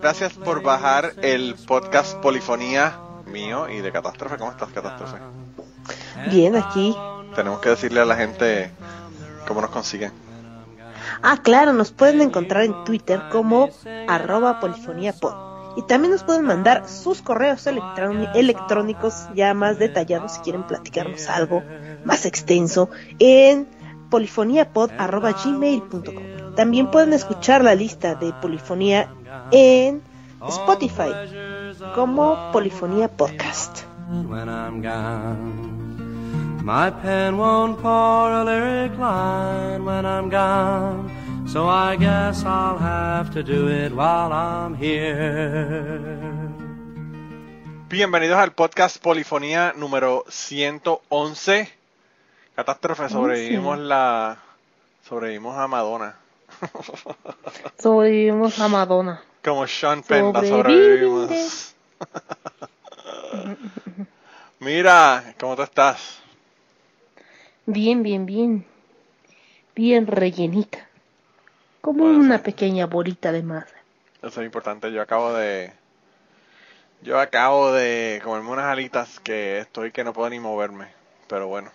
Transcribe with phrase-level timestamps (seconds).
[0.00, 4.36] gracias por bajar el podcast Polifonía mío y de Catástrofe.
[4.38, 5.18] ¿Cómo estás, Catástrofe?
[6.30, 6.96] Bien, aquí.
[7.34, 8.70] Tenemos que decirle a la gente
[9.46, 10.12] cómo nos consiguen.
[11.22, 13.70] Ah, claro, nos pueden encontrar en Twitter como
[14.08, 15.48] arroba polifoniapod.
[15.76, 21.62] Y también nos pueden mandar sus correos electrónicos ya más detallados si quieren platicarnos algo
[22.04, 22.90] más extenso
[23.20, 23.68] en
[24.10, 26.39] polifoniapod.gmail.com.
[26.56, 29.08] También pueden escuchar la lista de polifonía
[29.50, 30.02] en
[30.48, 31.10] Spotify
[31.94, 33.84] como Polifonía Podcast.
[36.62, 41.08] My pen won't pour a lyric line when I'm gone,
[41.48, 46.00] so I guess I'll have to do it while I'm here.
[47.88, 51.68] Bienvenidos al podcast Polifonía número 111.
[52.54, 54.36] Catástrofe, sobrevivimos la
[55.02, 56.19] sobrevivimos a Madonna.
[57.78, 59.22] sobrevivimos a Madonna.
[59.42, 61.74] Como Sean Penn sobrevivimos.
[64.60, 66.18] Mira, ¿cómo tú estás?
[67.66, 68.66] Bien, bien, bien.
[69.74, 70.86] Bien rellenita.
[71.80, 73.74] Como una pequeña bolita de masa.
[74.22, 74.92] Eso es importante.
[74.92, 75.72] Yo acabo de.
[77.00, 80.88] Yo acabo de comerme unas alitas que estoy que no puedo ni moverme.
[81.26, 81.70] Pero bueno.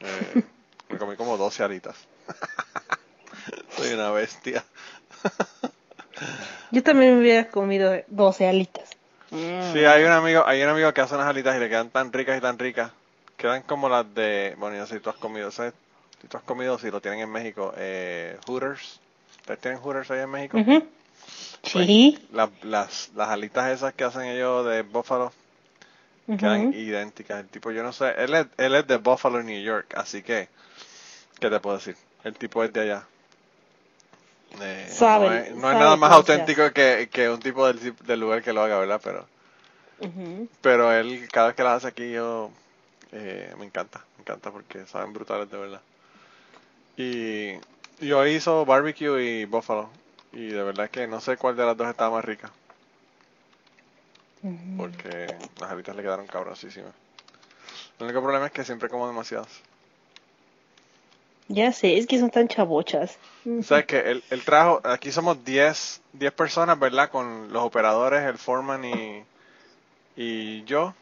[0.00, 0.42] Eh,
[0.90, 1.96] me comí como 12 alitas.
[3.76, 4.64] Soy una bestia.
[6.70, 8.90] Yo también me hubiera comido 12 alitas.
[9.30, 12.12] Sí, hay un amigo, hay un amigo que hace unas alitas y le quedan tan
[12.12, 12.92] ricas y tan ricas
[13.36, 15.74] quedan como las de, bueno, no sé si tú has comido, ¿sabes?
[16.20, 19.00] Si tú has comido, si lo tienen en México, eh, Hooters.
[19.40, 20.58] ¿Ustedes tienen Hooters ahí en México?
[20.64, 22.26] Pues, sí.
[22.32, 25.32] las, las alitas esas que hacen ellos de Buffalo
[26.26, 27.40] quedan idénticas.
[27.40, 30.48] El tipo, yo no sé, él es, él es de Buffalo, New York, así que,
[31.38, 31.96] ¿qué te puedo decir?
[32.22, 33.06] El tipo es de allá.
[34.60, 38.62] Eh, no, es, nada más auténtico que, que, un tipo del, del, lugar que lo
[38.62, 39.00] haga, ¿verdad?
[39.02, 39.26] Pero,
[40.60, 42.50] pero él, cada vez que las hace aquí, yo
[43.12, 45.80] eh, me encanta, me encanta porque saben brutales de verdad.
[46.96, 47.52] Y,
[48.00, 49.88] yo hizo barbecue y buffalo.
[50.32, 52.50] Y de verdad que no sé cuál de las dos estaba más rica.
[54.76, 56.92] Porque las alitas le quedaron cabrosísimas.
[57.98, 59.62] El único problema es que siempre como demasiadas.
[61.48, 63.18] Ya sé, es que son tan chabochas.
[63.46, 63.98] O sea, que
[64.30, 67.10] él, trajo, aquí somos 10, 10 personas, ¿verdad?
[67.10, 69.24] Con los operadores, el foreman y,
[70.16, 70.94] y yo.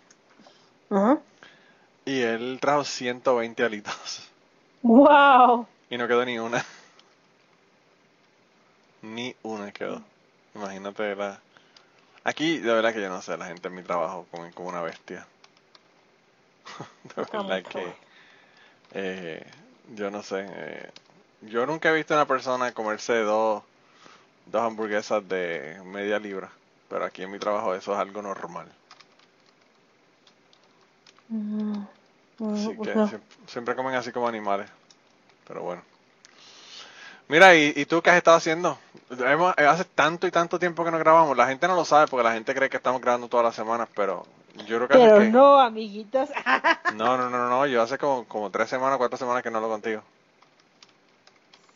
[0.90, 1.18] Ajá.
[2.04, 4.28] Y él trajo 120 alitas.
[4.82, 5.66] ¡Wow!
[5.88, 6.64] Y no quedó ni una.
[9.02, 10.02] Ni una quedó.
[10.54, 11.40] Imagínate la...
[12.24, 14.82] Aquí, de verdad que yo no sé, la gente en mi trabajo comen como una
[14.82, 15.26] bestia.
[17.16, 17.94] de verdad que...
[18.94, 19.46] Eh,
[19.94, 20.46] yo no sé.
[20.48, 20.90] Eh,
[21.42, 23.62] yo nunca he visto a una persona comerse dos,
[24.46, 26.50] dos hamburguesas de media libra.
[26.88, 28.66] Pero aquí en mi trabajo eso es algo normal.
[32.52, 34.68] Así que siempre, comen así como animales.
[35.48, 35.82] Pero bueno.
[37.28, 38.78] Mira, ¿y, tú qué has estado haciendo?
[39.10, 41.36] Eh, hace tanto y tanto tiempo que no grabamos.
[41.36, 43.88] La gente no lo sabe porque la gente cree que estamos grabando todas las semanas,
[43.94, 44.26] pero
[44.66, 44.94] yo creo que...
[44.94, 46.30] Pero no, amiguitos.
[46.94, 47.66] no, no, no, no.
[47.66, 50.02] Yo hace como, como tres semanas, cuatro semanas que no lo contigo.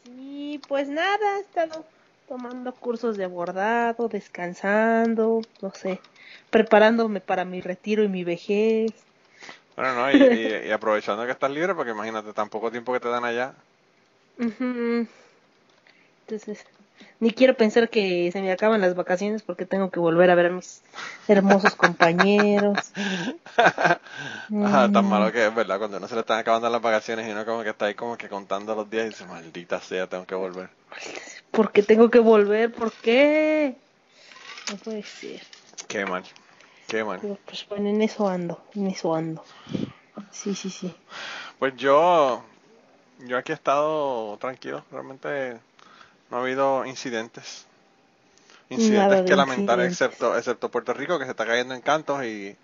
[0.04, 1.84] Sí, pues nada, he estado
[2.28, 6.00] tomando cursos de bordado, descansando, no sé,
[6.50, 8.92] preparándome para mi retiro y mi vejez.
[9.76, 10.16] Bueno, no, y,
[10.72, 13.54] aprovechando que estás libre, porque imagínate, tan poco tiempo que te dan allá.
[14.38, 15.06] Entonces,
[17.18, 20.46] ni quiero pensar que se me acaban las vacaciones porque tengo que volver a ver
[20.46, 20.82] a mis
[21.28, 22.92] hermosos compañeros.
[24.48, 25.78] tan malo que es, ¿verdad?
[25.78, 28.16] Cuando no se le están acabando las vacaciones y uno como que está ahí como
[28.16, 30.68] que contando los días y dice, maldita sea, tengo que volver.
[31.50, 32.72] ¿Por qué tengo que volver?
[32.72, 33.76] ¿Por qué?
[34.70, 35.42] No puede ser.
[35.88, 36.24] Qué mal.
[36.86, 37.20] Qué mal.
[37.44, 39.42] pues bueno, en eso ando, en eso ando.
[40.30, 40.94] Sí, sí, sí.
[41.58, 42.44] Pues yo,
[43.26, 45.58] yo aquí he estado tranquilo, realmente
[46.30, 47.66] no ha habido incidentes.
[48.68, 52.56] Incidentes que lamentar, excepto, excepto Puerto Rico, que se está cayendo en cantos y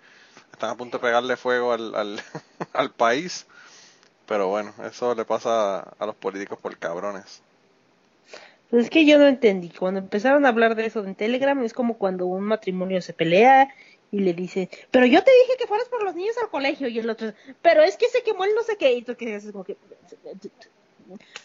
[0.51, 2.21] están a punto de pegarle fuego al, al,
[2.73, 3.45] al país.
[4.27, 7.41] Pero bueno, eso le pasa a los políticos por cabrones.
[8.69, 9.69] Pues es que yo no entendí.
[9.69, 13.69] Cuando empezaron a hablar de eso en Telegram, es como cuando un matrimonio se pelea
[14.11, 16.99] y le dice, pero yo te dije que fueras por los niños al colegio y
[16.99, 19.51] el otro, pero es que se quemó el no sé qué y tú que haces
[19.51, 19.75] como que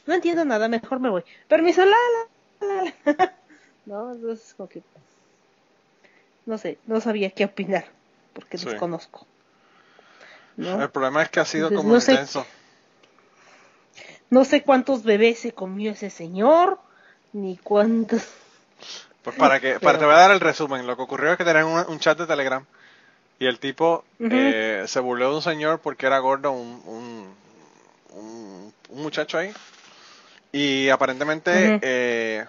[0.06, 1.24] no entiendo nada, mejor me voy.
[1.48, 1.96] Permiso, la,
[2.60, 3.34] la, la,
[3.86, 4.82] no, entonces como que
[6.46, 7.84] no sé, no sabía qué opinar
[8.32, 9.26] porque desconozco.
[10.56, 12.42] El problema es que ha sido como no intenso.
[12.42, 16.78] Sé, no sé cuántos bebés se comió ese señor,
[17.32, 18.26] ni cuántos
[19.22, 20.86] Pues para que, para te voy a dar el resumen.
[20.86, 22.64] Lo que ocurrió es que tenían un, chat de Telegram
[23.38, 27.34] y el tipo eh, se burló de un señor porque era gordo, un, un,
[28.10, 29.52] un, muchacho ahí.
[30.52, 32.46] Y aparentemente eh,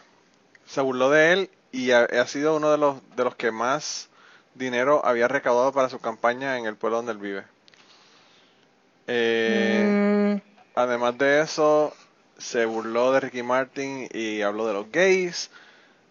[0.65, 4.09] se burló de él y ha, sido uno de los, de los que más
[4.55, 7.43] dinero había recaudado para su campaña en el pueblo donde él vive.
[9.07, 10.49] Eh, mm.
[10.75, 11.93] Además de eso,
[12.37, 15.51] se burló de Ricky Martin y habló de los gays.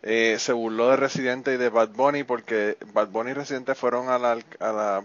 [0.03, 4.11] Eh, se burló de Residente y de Bad Bunny porque Bad Bunny y Residente fueron
[4.11, 5.05] a la, a la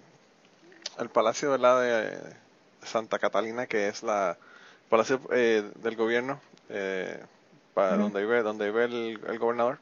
[0.98, 2.43] al palacio de la de
[2.86, 4.38] Santa Catalina que es la
[4.90, 6.40] palacio eh, del gobierno
[7.74, 9.78] para donde vive donde vive el gobernador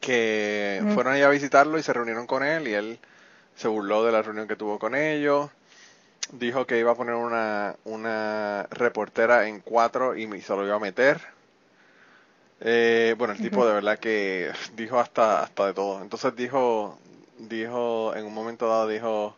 [0.00, 2.98] que fueron ahí a visitarlo y se reunieron con él y él
[3.56, 5.50] se burló de la reunión que tuvo con ellos.
[6.32, 10.80] Dijo que iba a poner una, una reportera en cuatro y se lo iba a
[10.80, 11.20] meter.
[12.60, 16.02] Eh, bueno, el tipo de verdad que dijo hasta, hasta de todo.
[16.02, 16.98] Entonces dijo,
[17.38, 19.36] dijo, en un momento dado dijo,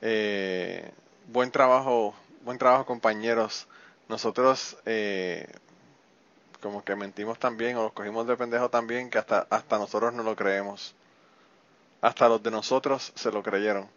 [0.00, 0.90] eh,
[1.28, 3.66] buen trabajo, buen trabajo compañeros.
[4.08, 5.48] Nosotros eh,
[6.60, 10.22] como que mentimos también o los cogimos de pendejo también que hasta, hasta nosotros no
[10.22, 10.94] lo creemos.
[12.00, 13.88] Hasta los de nosotros se lo creyeron.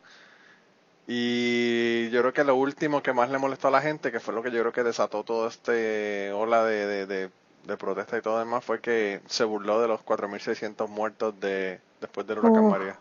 [1.07, 4.33] Y yo creo que lo último que más le molestó a la gente, que fue
[4.33, 7.29] lo que yo creo que desató todo este ola de, de,
[7.63, 12.27] de, protesta y todo demás, fue que se burló de los 4.600 muertos de, después
[12.27, 12.99] del huracán María.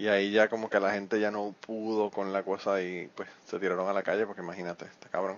[0.00, 3.28] Y ahí ya como que la gente ya no pudo con la cosa y pues
[3.44, 5.36] se tiraron a la calle porque imagínate, este cabrón.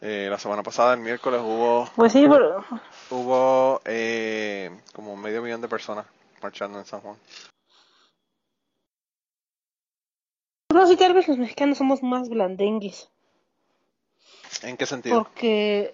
[0.00, 1.90] Eh, la semana pasada, el miércoles, hubo.
[1.96, 2.24] Pues sí,
[3.10, 6.06] Hubo eh, como medio millón de personas
[6.40, 7.16] marchando en San Juan.
[10.72, 13.10] No, sí, tal vez los mexicanos somos más blandengues.
[14.62, 15.24] ¿En qué sentido?
[15.24, 15.92] Porque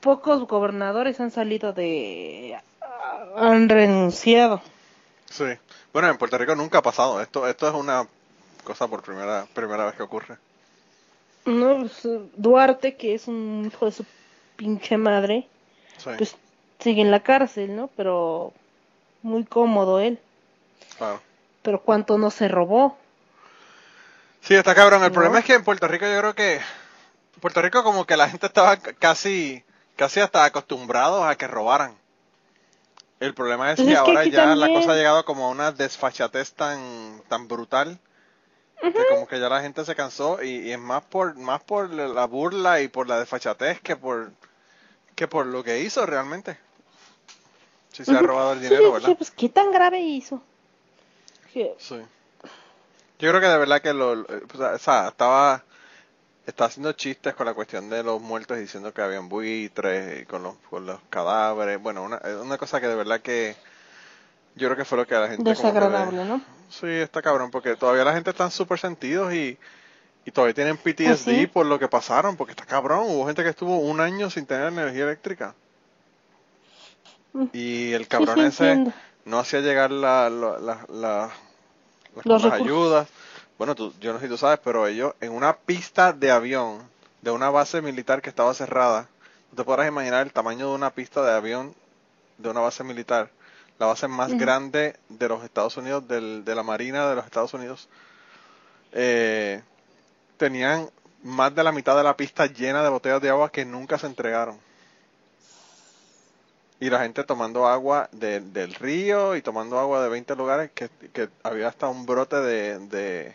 [0.00, 2.58] pocos gobernadores han salido de.
[3.36, 4.60] han renunciado.
[5.32, 5.44] Sí.
[5.92, 7.20] Bueno, en Puerto Rico nunca ha pasado.
[7.20, 8.06] Esto, esto es una
[8.64, 10.36] cosa por primera, primera vez que ocurre.
[11.46, 12.06] No, pues,
[12.36, 14.04] Duarte, que es un hijo de su
[14.56, 15.48] pinche madre,
[16.04, 16.36] pues
[16.78, 17.88] sigue en la cárcel, ¿no?
[17.96, 18.52] Pero
[19.22, 20.18] muy cómodo él.
[20.98, 21.20] Claro.
[21.62, 22.98] Pero cuánto no se robó.
[24.42, 25.02] Sí, está cabrón.
[25.02, 26.60] El problema es que en Puerto Rico yo creo que
[27.40, 29.64] Puerto Rico como que la gente estaba casi
[29.96, 31.94] casi hasta acostumbrados a que robaran.
[33.22, 37.22] El problema es, que ahora ya la cosa ha llegado como a una desfachatez tan
[37.28, 37.98] tan brutal
[38.80, 42.26] que como que ya la gente se cansó y, es más por más por la
[42.26, 44.32] burla y por la desfachatez que por
[45.14, 46.58] que por lo que hizo realmente.
[47.92, 49.10] Si se ha robado el dinero, ¿verdad?
[49.10, 50.42] Sí, pues qué tan grave hizo.
[51.52, 51.70] Sí.
[53.18, 55.62] Yo creo que de verdad que lo, o sea, estaba
[56.46, 60.42] está haciendo chistes con la cuestión de los muertos diciendo que habían buitres y con
[60.42, 61.80] los, con los cadáveres.
[61.80, 63.56] Bueno, una, una cosa que de verdad que
[64.54, 65.48] yo creo que fue lo que a la gente...
[65.48, 66.42] Desagradable, ¿no?
[66.68, 69.58] Sí, está cabrón, porque todavía la gente está súper sentidos y,
[70.24, 73.04] y todavía tienen PTSD ¿Ah, por lo que pasaron, porque está cabrón.
[73.08, 75.54] Hubo gente que estuvo un año sin tener energía eléctrica.
[77.32, 77.44] Mm.
[77.52, 78.92] Y el cabrón ese
[79.24, 81.30] no hacía llegar la, la, la,
[82.24, 83.08] las ayudas.
[83.58, 86.82] Bueno, tú, yo no sé si tú sabes, pero ellos en una pista de avión
[87.20, 89.08] de una base militar que estaba cerrada,
[89.50, 91.74] tú te podrás imaginar el tamaño de una pista de avión
[92.38, 93.30] de una base militar
[93.82, 97.52] la base más grande de los Estados Unidos, del, de la Marina de los Estados
[97.52, 97.88] Unidos,
[98.92, 99.60] eh,
[100.36, 100.88] tenían
[101.24, 104.06] más de la mitad de la pista llena de botellas de agua que nunca se
[104.06, 104.56] entregaron.
[106.78, 110.88] Y la gente tomando agua del río y tomando agua de 20 lugares que,
[111.42, 113.34] había hasta un brote de, de,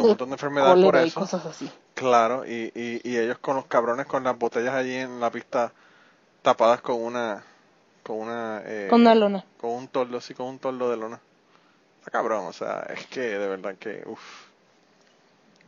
[0.00, 1.20] un montón de enfermedades por eso.
[1.20, 1.70] cosas así.
[1.94, 5.72] Claro, y, y, y ellos con los cabrones con las botellas allí en la pista
[6.42, 7.44] tapadas con una
[8.02, 8.62] con una...
[8.64, 9.44] Eh, con una lona.
[9.60, 11.20] Con un toldo, sí, con un toldo de lona.
[11.98, 14.46] Está cabrón, o sea, es que de verdad que, uff,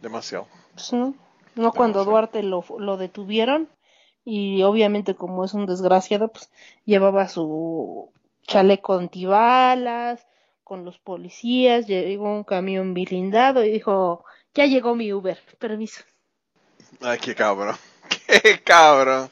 [0.00, 0.46] demasiado.
[0.76, 0.96] Sí,
[1.56, 3.68] no cuando Duarte lo, lo detuvieron
[4.24, 6.48] y obviamente como es un desgraciado, pues
[6.84, 8.12] llevaba su
[8.46, 10.24] chaleco antibalas
[10.68, 16.02] con los policías, llegó un camión blindado y dijo, ya llegó mi Uber, permiso.
[17.00, 17.74] Ay, qué cabrón,
[18.42, 19.30] qué cabrón.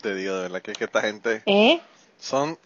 [0.00, 1.80] Te digo de verdad que, que esta gente ¿Eh?
[2.18, 2.56] son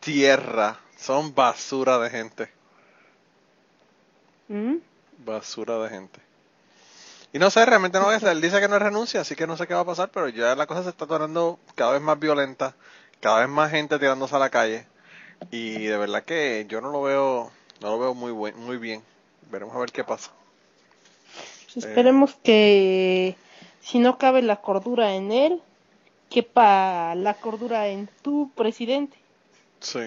[0.00, 2.52] tierra, son basura de gente.
[4.48, 4.76] ¿Mm?
[5.24, 6.20] Basura de gente.
[7.32, 9.66] Y no sé, realmente no es, él dice que no renuncia, así que no sé
[9.66, 12.76] qué va a pasar, pero ya la cosa se está tornando cada vez más violenta,
[13.20, 14.86] cada vez más gente tirándose a la calle
[15.50, 19.02] y de verdad que yo no lo veo, no lo veo muy buen, muy bien.
[19.50, 20.32] Veremos a ver qué pasa.
[21.64, 23.36] Pues esperemos que
[23.80, 25.62] si no cabe la cordura en él,
[26.30, 29.18] quepa la cordura en tu presidente.
[29.80, 30.00] Sí.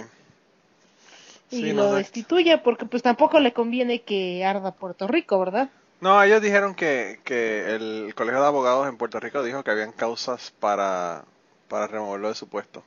[1.50, 1.98] Y Sí, lo no sé.
[1.98, 5.70] destituya porque pues tampoco le conviene que arda Puerto Rico, ¿verdad?
[6.00, 9.92] No, ellos dijeron que, que el Colegio de Abogados en Puerto Rico dijo que habían
[9.92, 11.26] causas para,
[11.68, 12.84] para removerlo de su puesto,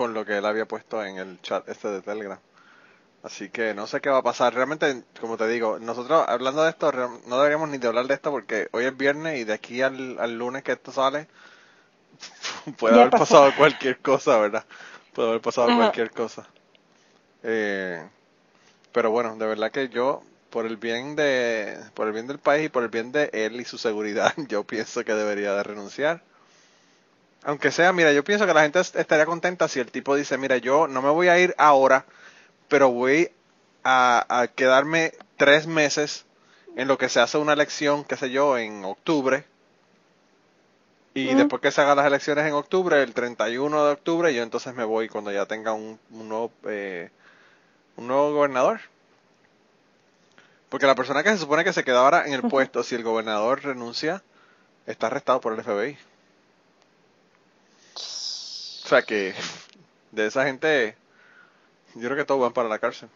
[0.00, 2.40] con lo que él había puesto en el chat este de Telegram.
[3.22, 4.54] Así que no sé qué va a pasar.
[4.54, 6.92] Realmente, como te digo, nosotros hablando de esto,
[7.26, 10.18] no deberíamos ni de hablar de esto porque hoy es viernes y de aquí al,
[10.20, 11.28] al lunes que esto sale,
[12.78, 13.14] puede Ya haber pasó.
[13.14, 14.64] pasado cualquier cosa, ¿verdad?
[15.12, 15.74] Puede haber pasado Ajá.
[15.74, 16.46] cualquier cosa.
[17.42, 18.08] Eh,
[18.92, 22.66] pero bueno, de verdad que yo, por el bien de, por el bien del país
[22.66, 26.24] y por el bien de él y su seguridad, yo pienso que debería de renunciar.
[27.44, 30.36] Aunque sea, mira, yo pienso que la gente est- estaría contenta si el tipo dice,
[30.38, 32.04] mira, yo no me voy a ir ahora,
[32.68, 33.30] pero voy
[33.84, 36.26] a, a quedarme tres meses
[36.76, 39.44] en lo que se hace una elección, qué sé yo, en octubre.
[41.14, 44.74] Y después que se hagan las elecciones en octubre, el 31 de octubre, yo entonces
[44.74, 47.10] me voy cuando ya tenga un, un nuevo, eh,
[47.96, 48.80] un nuevo gobernador.
[50.70, 53.02] Porque la persona que se supone que se queda ahora en el puesto, si el
[53.02, 54.22] gobernador renuncia,
[54.86, 55.98] está arrestado por el FBI.
[58.90, 59.32] Sea que
[60.10, 60.96] de esa gente,
[61.94, 63.08] yo creo que todos van para la cárcel.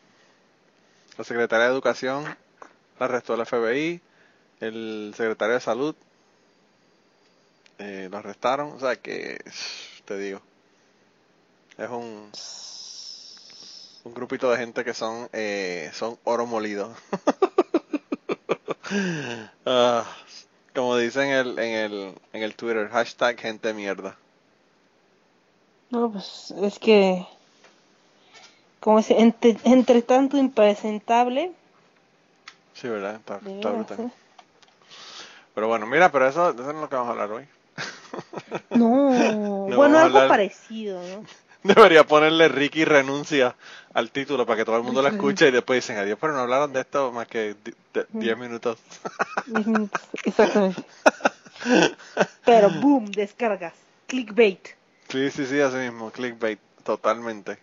[1.19, 2.23] La secretaria de Educación
[3.01, 4.01] la arrestó el FBI,
[4.61, 5.97] el secretario de Salud
[7.79, 8.71] eh, lo arrestaron.
[8.71, 9.43] O sea que,
[10.05, 10.41] te digo,
[11.77, 12.31] es un,
[14.05, 16.95] un grupito de gente que son, eh, son oro molido.
[19.67, 20.07] Ah,
[20.75, 24.17] como dicen en el, en el, en el Twitter, hashtag gente mierda.
[25.95, 27.25] No, pues es que
[28.81, 31.53] como es entre, entre tanto impresentable,
[32.75, 33.15] Sí, ¿verdad?
[33.15, 33.39] Está,
[33.71, 34.01] brutal.
[34.01, 34.11] ¿eh?
[35.55, 37.47] Pero bueno, mira, pero eso, eso no es lo que vamos a hablar hoy.
[38.71, 41.25] No, No bueno, algo hablar- parecido, ¿no?
[41.63, 43.55] Debería ponerle Ricky renuncia
[43.95, 46.33] al título para que todo el mundo lo Ricky escuche y después dicen adiós, pero
[46.35, 47.55] no hablaron de esto más que
[48.13, 48.77] 10 minutos.
[49.47, 50.83] Diez minutos, Exactamente.
[52.45, 53.73] Pero boom, descargas,
[54.09, 54.69] clickbait.
[55.15, 57.57] Sí, sí, sí, así mismo, clickbait, totalmente.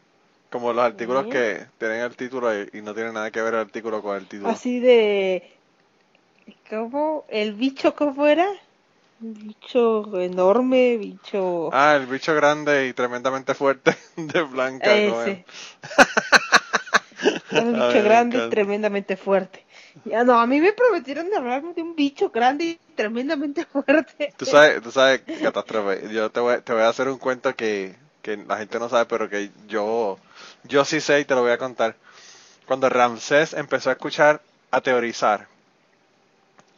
[0.49, 1.33] Como los artículos Bien.
[1.33, 4.49] que tienen el título y, no tienen nada que ver el artículo con el título.
[4.49, 5.51] Así de
[6.69, 7.25] ¿cómo?
[7.27, 8.47] ¿El bicho cómo era?
[9.19, 14.95] Un bicho enorme, bicho Ah, el bicho grande y tremendamente fuerte de Blanca.
[14.95, 15.43] ese.
[17.51, 19.65] Ay, bicho grande y tremendamente fuerte.
[20.05, 24.33] Ya no, a mí me prometieron de hablarme de un bicho grande y tremendamente fuerte.
[24.37, 26.07] Tú sabes, tú sabes, catástrofe.
[26.13, 29.05] Yo te voy, te voy a hacer un cuento que, que la gente no sabe,
[29.05, 30.19] pero que yo,
[30.63, 31.95] yo sí sé y te lo voy a contar.
[32.67, 35.47] Cuando Ramsés empezó a escuchar, a teorizar,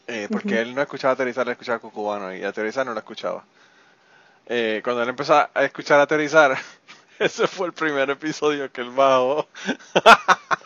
[0.07, 2.99] eh, porque él no escuchaba a teorizar, él escuchaba cucubano y a teorizar no lo
[2.99, 3.43] escuchaba.
[4.47, 6.57] Eh, cuando él empezó a escuchar a teorizar,
[7.19, 9.47] ese fue el primer episodio que él bajó.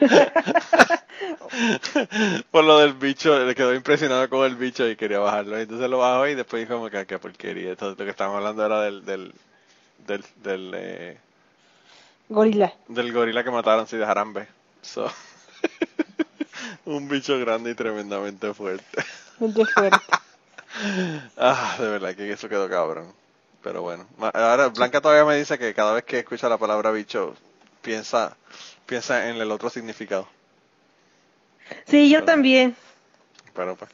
[2.50, 5.58] Por lo del bicho, le quedó impresionado con el bicho y quería bajarlo.
[5.58, 7.70] Entonces lo bajó y después dijo como que "Ah, qué porquería.
[7.70, 9.32] Entonces lo que estábamos hablando era del del
[10.06, 11.18] del del, eh,
[12.28, 12.72] Gorila.
[12.88, 14.48] del gorila que mataron si de Jarambe.
[14.82, 15.10] So,
[16.84, 19.04] un bicho grande y tremendamente fuerte.
[19.38, 19.98] Muy fuerte.
[21.36, 23.12] Ah, de verdad que eso quedó cabrón.
[23.62, 27.36] Pero bueno, ahora Blanca todavía me dice que cada vez que escucha la palabra bicho
[27.84, 28.36] piensa
[28.86, 30.26] piensa en el otro significado.
[31.86, 32.74] Sí, yo también.
[33.54, 33.90] Pero pues.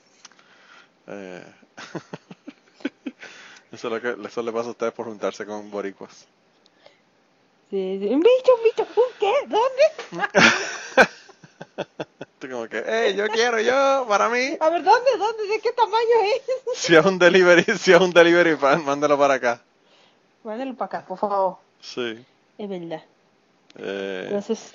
[1.09, 1.44] eh,
[3.73, 6.26] eso, es lo que, eso le pasa a ustedes por juntarse con boricuas.
[7.70, 8.06] Sí, sí.
[8.09, 8.87] Un bicho, un bicho.
[8.97, 9.32] ¿Un qué?
[9.47, 9.85] ¿Dónde?
[12.40, 14.56] Tú como que, hey, yo quiero, yo, para mí.
[14.59, 15.11] A ver, ¿dónde?
[15.18, 15.47] ¿Dónde?
[15.47, 16.42] ¿De qué tamaño es?
[16.80, 19.62] Si es un delivery, si es un delivery, mándalo para acá.
[20.42, 21.59] Mándalo para acá, por favor.
[21.80, 22.25] Sí.
[22.59, 23.02] Es verdad.
[23.76, 24.74] Eh, Entonces,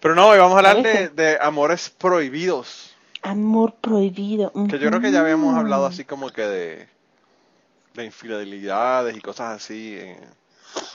[0.00, 2.94] pero no, hoy vamos a hablar de, de amores prohibidos.
[3.22, 4.52] amor prohibido.
[4.68, 6.88] Que yo creo que ya habíamos hablado así como que de,
[7.94, 9.96] de infidelidades y cosas así.
[9.98, 10.18] En,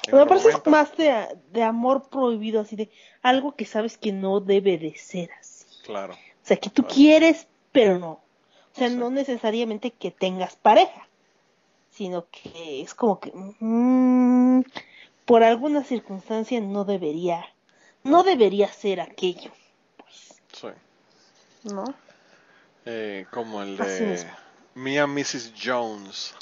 [0.08, 0.70] en Me parece momento.
[0.70, 2.90] más de, de amor prohibido, así de
[3.24, 5.66] algo que sabes que no debe de ser así.
[5.84, 6.14] Claro.
[6.14, 6.96] O sea, que tú Claro.
[6.96, 8.12] quieres, pero no.
[8.12, 8.96] O sea, Sí.
[8.96, 11.08] no necesariamente que tengas pareja,
[11.92, 14.62] sino que es como que mm,
[15.26, 17.46] por alguna circunstancia no debería,
[18.04, 19.52] no debería ser aquello,
[19.98, 20.68] pues, Sí.
[21.74, 21.84] ¿no?
[22.86, 24.26] Eh, como el de
[24.76, 25.54] and Mrs.
[25.62, 26.36] Jones.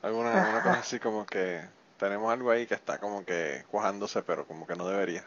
[0.00, 1.62] Alguna, alguna cosa así como que
[1.98, 5.24] tenemos algo ahí que está como que cuajándose, pero como que no debería.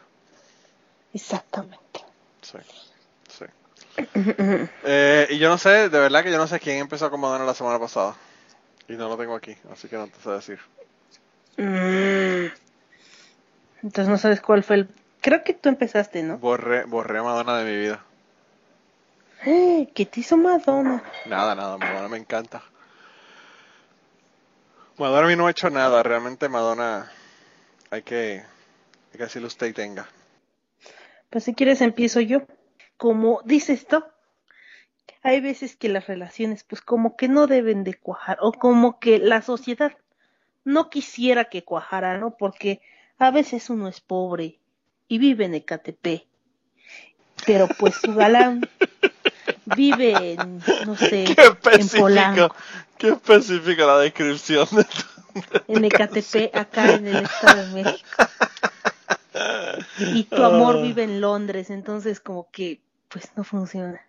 [1.12, 2.04] Exactamente.
[2.40, 2.58] Sí,
[3.28, 3.44] sí.
[4.84, 7.46] Eh, y yo no sé, de verdad que yo no sé quién empezó a acomodarnos
[7.46, 8.16] la semana pasada.
[8.88, 10.58] Y no lo tengo aquí, así que no te sé decir.
[11.56, 12.46] Mm.
[13.82, 14.88] Entonces no sabes cuál fue el...
[15.20, 16.38] Creo que tú empezaste, ¿no?
[16.38, 18.04] Borré, borré a Madonna de mi vida.
[19.44, 21.02] ¿Qué te hizo Madonna?
[21.26, 22.62] Nada, nada, Madonna me encanta.
[24.98, 27.10] Madonna a mí no ha hecho nada, realmente Madonna
[27.90, 28.42] hay que,
[29.12, 30.08] hay que decirle usted y tenga.
[31.30, 32.42] Pues si quieres empiezo yo.
[32.96, 34.06] Como dices esto,
[35.22, 39.18] hay veces que las relaciones pues como que no deben de cuajar o como que
[39.18, 39.96] la sociedad
[40.64, 42.36] no quisiera que cuajara, ¿no?
[42.36, 42.80] Porque
[43.18, 44.58] a veces uno es pobre
[45.08, 46.24] y vive en Ecatepec,
[47.46, 48.68] pero pues su galán
[49.76, 52.54] vive en, no sé, en Polanco.
[52.98, 54.86] Qué específica la descripción de
[55.68, 58.08] En Ecatepec, acá en el Estado de México.
[59.98, 60.82] Y tu amor Ah.
[60.82, 64.00] vive en Londres, entonces como que pues no funciona.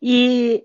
[0.00, 0.64] Y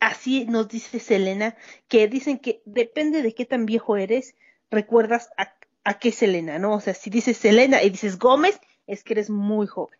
[0.00, 1.56] así nos dice Selena,
[1.88, 4.34] que dicen que depende de qué tan viejo eres,
[4.72, 6.74] recuerdas a, a qué Selena, ¿no?
[6.74, 9.98] O sea, si dices Selena y dices Gómez, es que eres muy joven.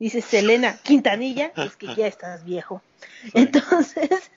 [0.00, 2.82] Dices Selena Quintanilla, es que ya estás viejo.
[3.34, 4.30] Entonces,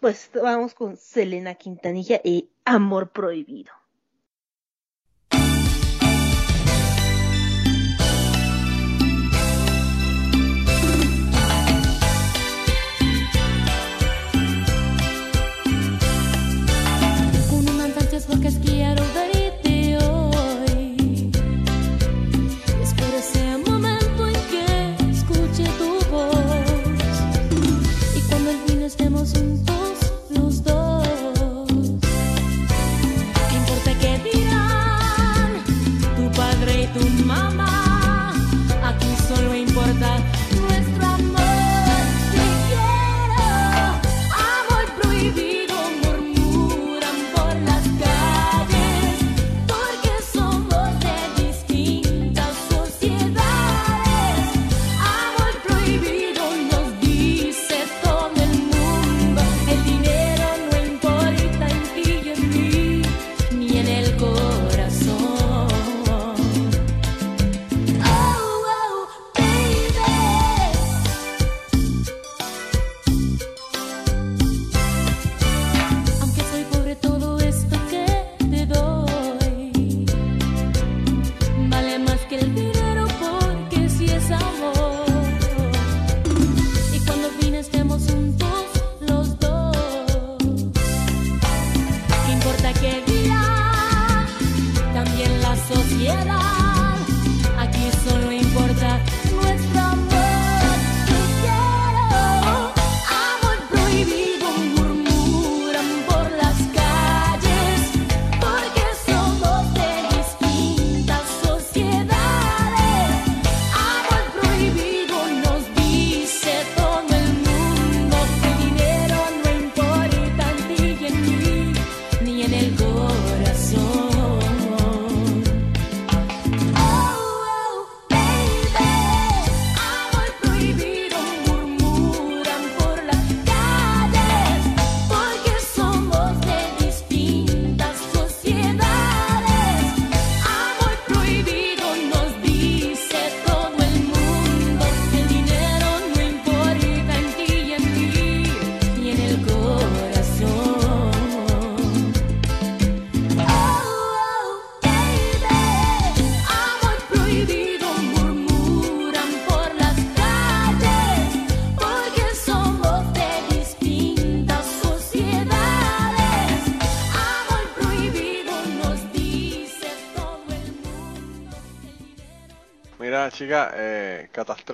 [0.00, 3.72] pues vamos con Selena Quintanilla y Amor Prohibido.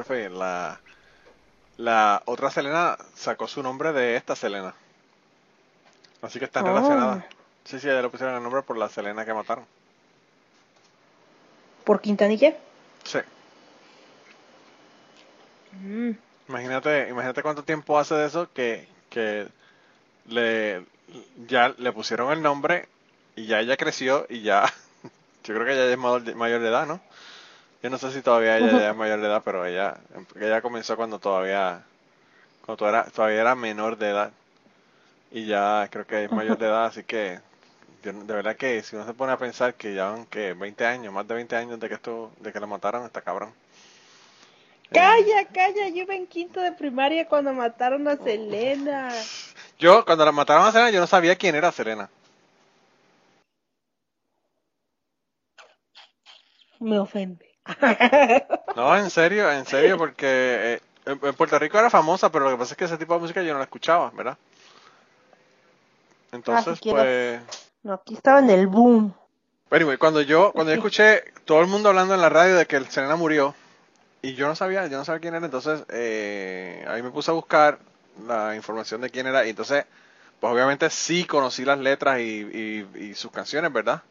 [0.04, 0.28] Catástrofe.
[0.30, 0.80] La,
[1.76, 4.74] la otra Selena sacó su nombre de esta Selena.
[6.22, 6.68] Así que están Oh.
[6.68, 7.24] relacionadas.
[7.64, 9.64] Sí, sí, ya le pusieron el nombre por la Selena que mataron.
[11.84, 12.54] ¿Por Quintanilla?
[13.04, 13.18] Sí.
[15.72, 16.10] Mm.
[16.48, 19.48] Imagínate, imagínate cuánto tiempo hace de eso que, que
[20.26, 20.84] le,
[21.46, 22.88] ya le pusieron el nombre
[23.36, 24.64] y ya ella creció y ya,
[25.44, 27.00] yo creo que ella ya es mayor, mayor de edad, ¿no?
[27.82, 29.98] Yo no sé si todavía ella ya es mayor de edad, pero ella,
[30.40, 31.84] ella comenzó cuando todavía,
[32.66, 34.32] cuando era, todavía era menor de edad.
[35.30, 37.38] Y ya creo que es mayor de edad, así que
[38.02, 41.12] de verdad que si uno se pone a pensar que ya van que 20 años,
[41.12, 43.52] más de 20 años de que esto, de que la mataron, está cabrón.
[44.90, 49.10] Calla, eh, calla, yo iba en quinto de primaria cuando mataron a Selena.
[49.78, 52.10] Yo, cuando la mataron a Selena, yo no sabía quién era Selena.
[56.80, 57.47] Me ofende.
[58.76, 62.58] No, en serio, en serio, porque eh, en Puerto Rico era famosa, pero lo que
[62.58, 64.36] pasa es que ese tipo de música yo no la escuchaba, ¿verdad?
[66.32, 67.40] Entonces, pues...
[67.82, 69.14] No, aquí estaba en el boom.
[69.70, 72.76] Anyway, cuando yo, cuando yo escuché todo el mundo hablando en la radio de que
[72.76, 73.54] el Selena murió,
[74.22, 77.34] y yo no sabía, yo no sabía quién era, entonces eh, ahí me puse a
[77.34, 77.78] buscar
[78.26, 79.84] la información de quién era, y entonces,
[80.40, 84.02] pues obviamente sí conocí las letras y, y, y sus canciones, ¿verdad?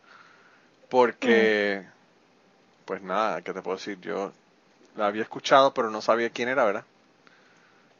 [0.90, 1.86] Porque,
[2.88, 4.00] pues nada, ¿qué te puedo decir?
[4.00, 4.32] Yo
[4.96, 6.86] la había escuchado, pero no sabía quién era, ¿verdad?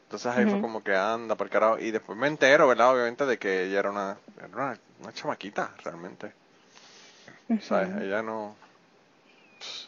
[0.04, 2.94] Entonces ahí fue como que anda el carajo, y después me entero, ¿verdad?
[2.94, 6.32] Obviamente de que ella era una, era una, una chamaquita, realmente.
[7.60, 7.90] ¿Sabes?
[8.00, 8.56] Ella no.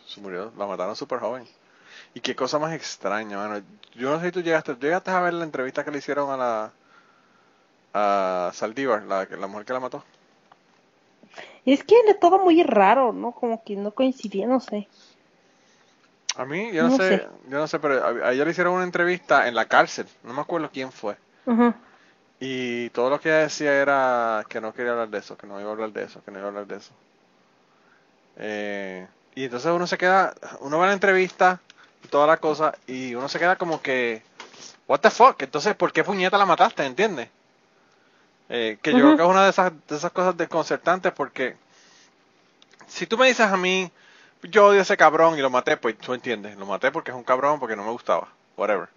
[0.07, 1.49] Se murió, la mataron súper joven.
[2.13, 3.65] Y qué cosa más extraña, mano.
[3.95, 6.31] Yo no sé si tú llegaste, ¿tú llegaste a ver la entrevista que le hicieron
[6.31, 6.73] a la.
[7.95, 10.05] a Saldívar, la, la mujer que la mató.
[11.65, 13.33] Es que era todo muy raro, ¿no?
[13.33, 14.89] Como que no coincidía, no sé.
[16.37, 17.29] A mí, yo no, No sé, sé.
[17.49, 20.07] yo no sé, pero a, a ella le hicieron una entrevista en la cárcel.
[20.23, 21.17] No me acuerdo quién fue.
[22.39, 25.61] Y todo lo que ella decía era que no quería hablar de eso, que no
[25.61, 26.93] iba a hablar de eso, que no iba a hablar de eso.
[28.37, 31.61] Eh, y entonces uno se queda, uno va a la entrevista
[32.03, 34.23] y toda la cosa, y uno se queda como que,
[34.87, 36.85] what the fuck, entonces, ¿por qué puñeta la mataste?
[36.87, 37.29] ¿Entiendes?
[38.51, 41.57] Eh, que yo creo que es una de esas, de esas cosas desconcertantes porque
[42.87, 43.91] si tú me dices a mí,
[44.43, 47.17] yo odio a ese cabrón y lo maté, pues tú entiendes, lo maté porque es
[47.17, 48.89] un cabrón, porque no me gustaba, whatever.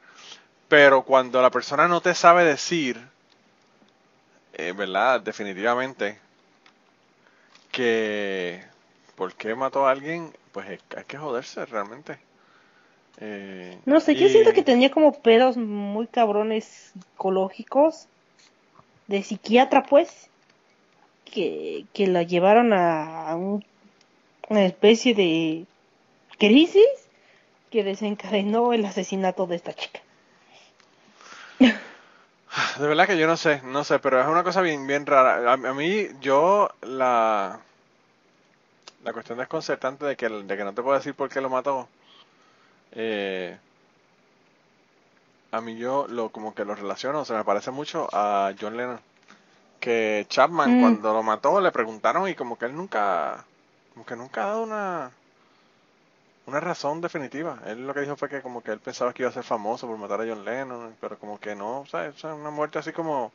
[0.70, 3.02] Pero cuando la persona no te sabe decir,
[4.54, 5.22] eh, ¿verdad?
[5.22, 6.20] Definitivamente,
[7.72, 8.64] que
[9.16, 12.18] por qué mató a alguien, pues es- hay que joderse realmente.
[13.20, 18.08] Eh, No sé, yo siento que tenía como pedos muy cabrones psicológicos
[19.14, 20.28] de psiquiatra, pues,
[21.32, 23.64] que, que la llevaron a un-
[24.50, 25.66] una especie de
[26.38, 26.88] crisis
[27.72, 30.02] que desencadenó el asesinato de esta chica.
[32.80, 35.52] De verdad que yo no sé, no sé, pero es una cosa bien, bien rara.
[35.52, 37.60] A, a mí, yo, la,
[39.04, 41.88] la cuestión desconcertante de que, de que no te puedo decir por qué lo mató,
[42.92, 43.58] eh,
[45.54, 48.76] a mí yo lo como que lo relaciono, o sea, me parece mucho a John
[48.76, 49.00] Lennon.
[49.80, 50.82] Que Chapman Mm.
[50.82, 53.46] cuando lo mató le preguntaron y como que él nunca,
[53.94, 55.12] como que nunca ha dado una,
[56.48, 57.60] una razón definitiva.
[57.66, 59.86] Él lo que dijo fue que como que él pensaba que iba a ser famoso
[59.88, 62.92] por matar a John Lennon, pero como que no, o sea, es una muerte así
[62.92, 63.32] como...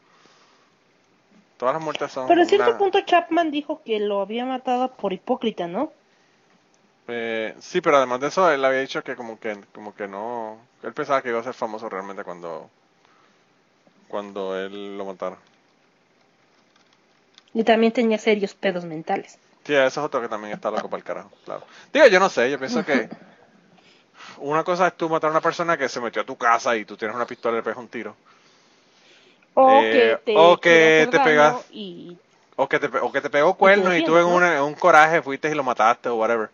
[1.58, 2.28] Todas las muertes son...
[2.28, 5.92] Pero en cierto una- punto Chapman dijo que lo había matado por hipócrita, ¿no?
[7.08, 10.58] Eh, sí, pero además de eso, él había dicho que como que, como que no...
[10.82, 12.70] Él pensaba que iba a ser famoso realmente cuando...
[14.08, 15.36] Cuando él lo matara.
[17.54, 19.38] Y también tenía serios pedos mentales.
[19.64, 21.62] Sí, eso es otro que también está loco para el carajo, claro.
[21.92, 23.08] Digo, yo no sé, yo pienso que...
[24.38, 26.84] Una cosa es tú matar a una persona que se metió a tu casa y
[26.84, 28.16] tú tienes una pistola y le pegas un tiro.
[29.54, 32.16] O Eh, que te, o que te pegas- Y
[32.56, 35.22] O que te, o que te pegó cuernos y tú en, una- en un coraje
[35.22, 36.50] fuiste y lo mataste o whatever.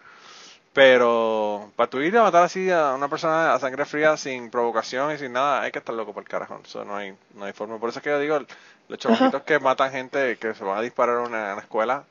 [0.75, 5.13] Pero para tú ir a matar así a una persona a sangre fría sin provocación
[5.15, 6.61] y sin nada, hay que estar loco por el carajo.
[6.65, 7.79] Eso no hay, no hay forma.
[7.79, 8.41] Por eso es que yo digo,
[8.89, 12.05] los chamaquitos que matan gente, que se van a disparar en una, escuela,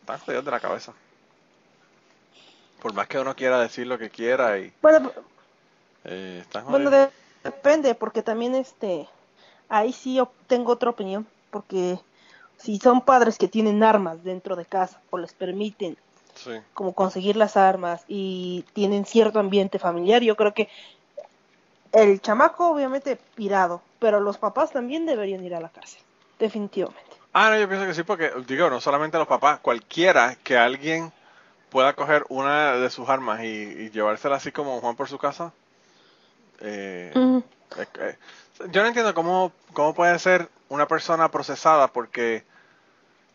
[0.00, 0.92] están jodidos de la cabeza.
[2.80, 5.10] Por más que uno quiera decir lo que quiera y bueno,
[6.04, 7.10] eh, están bueno de-
[7.42, 9.08] depende, porque también este,
[9.68, 11.98] ahí sí yo tengo otra opinión, porque
[12.56, 15.96] si son padres que tienen armas dentro de casa o les permiten
[16.34, 16.60] Sí.
[16.72, 20.68] como conseguir las armas y tienen cierto ambiente familiar, yo creo que
[21.92, 26.00] el chamaco obviamente pirado, pero los papás también deberían ir a la cárcel,
[26.38, 27.00] definitivamente.
[27.32, 31.12] Ah, no, yo pienso que sí, porque, digo, no solamente los papás, cualquiera que alguien
[31.70, 35.52] pueda coger una de sus armas y, y llevársela así como Juan por su casa.
[36.60, 37.12] eh,
[37.78, 38.18] es que-
[38.70, 42.44] yo no entiendo cómo, cómo puede ser una persona procesada porque,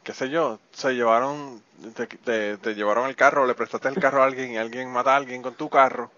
[0.04, 1.62] qué sé yo, se llevaron,
[1.96, 5.14] te, te- te llevaron el carro, le prestaste el carro a alguien y alguien mata
[5.14, 6.10] a alguien con tu carro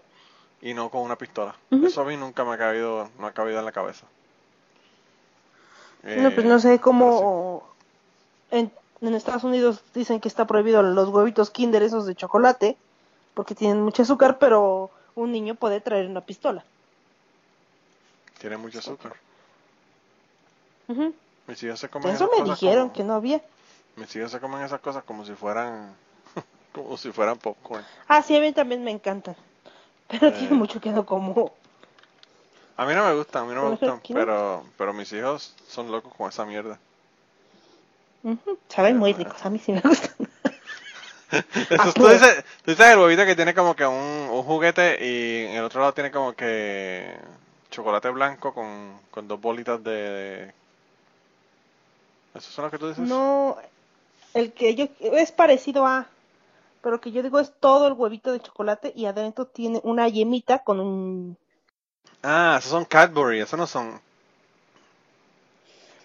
[0.60, 1.54] y no con una pistola.
[1.70, 4.06] Eso a mí nunca me ha cabido, no ha cabido en la cabeza.
[6.04, 6.78] No, pues Eh, no sé sí.
[6.80, 7.68] cómo
[8.50, 12.76] en, en Estados Unidos dicen que está prohibido los huevitos Kinder esos de chocolate
[13.34, 16.64] porque tienen mucho azúcar, pero un niño puede traer una pistola.
[18.38, 19.12] Tiene mucho azúcar.
[20.88, 21.14] Ujú.
[21.46, 23.40] Mis hijos se comen Eso me dijeron como- que no había.
[23.96, 25.94] Mis hijos se comen esas cosas como si fueran
[26.72, 27.84] como si fueran popcorn.
[28.08, 29.36] Ah, sí, a mí también me encantan.
[30.08, 30.32] Pero Eh.
[30.32, 31.52] tiene mucho que no como.
[32.76, 35.90] A mí no me gustan, a mí no me gustan, pero pero mis hijos son
[35.92, 36.78] locos con esa mierda.
[38.24, 39.16] Ujú, Saben muy Ah.
[39.18, 40.12] ricos, a mí sí me gustan.
[41.70, 43.94] Eso, tú, dices, tú dices el huevito que tiene como que un,
[44.30, 47.16] un juguete y en el otro lado tiene como que
[47.70, 50.54] chocolate blanco con, con dos bolitas de, de-
[52.34, 53.08] ¿Esos son los que tú dices?
[53.08, 53.56] No,
[54.34, 56.06] el que yo es parecido a,
[56.82, 60.60] pero que yo digo es todo el huevito de chocolate y adentro tiene una yemita
[60.60, 61.36] con un...
[62.22, 64.00] Ah, esos son Cadbury, esos no son...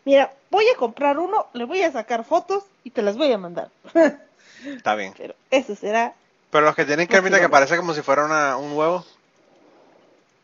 [0.05, 3.37] Mira, voy a comprar uno, le voy a sacar fotos y te las voy a
[3.37, 3.69] mandar.
[4.65, 5.13] Está bien.
[5.17, 6.15] pero eso será...
[6.49, 9.05] Pero los que tienen No cremita que parece como si fuera una, un huevo,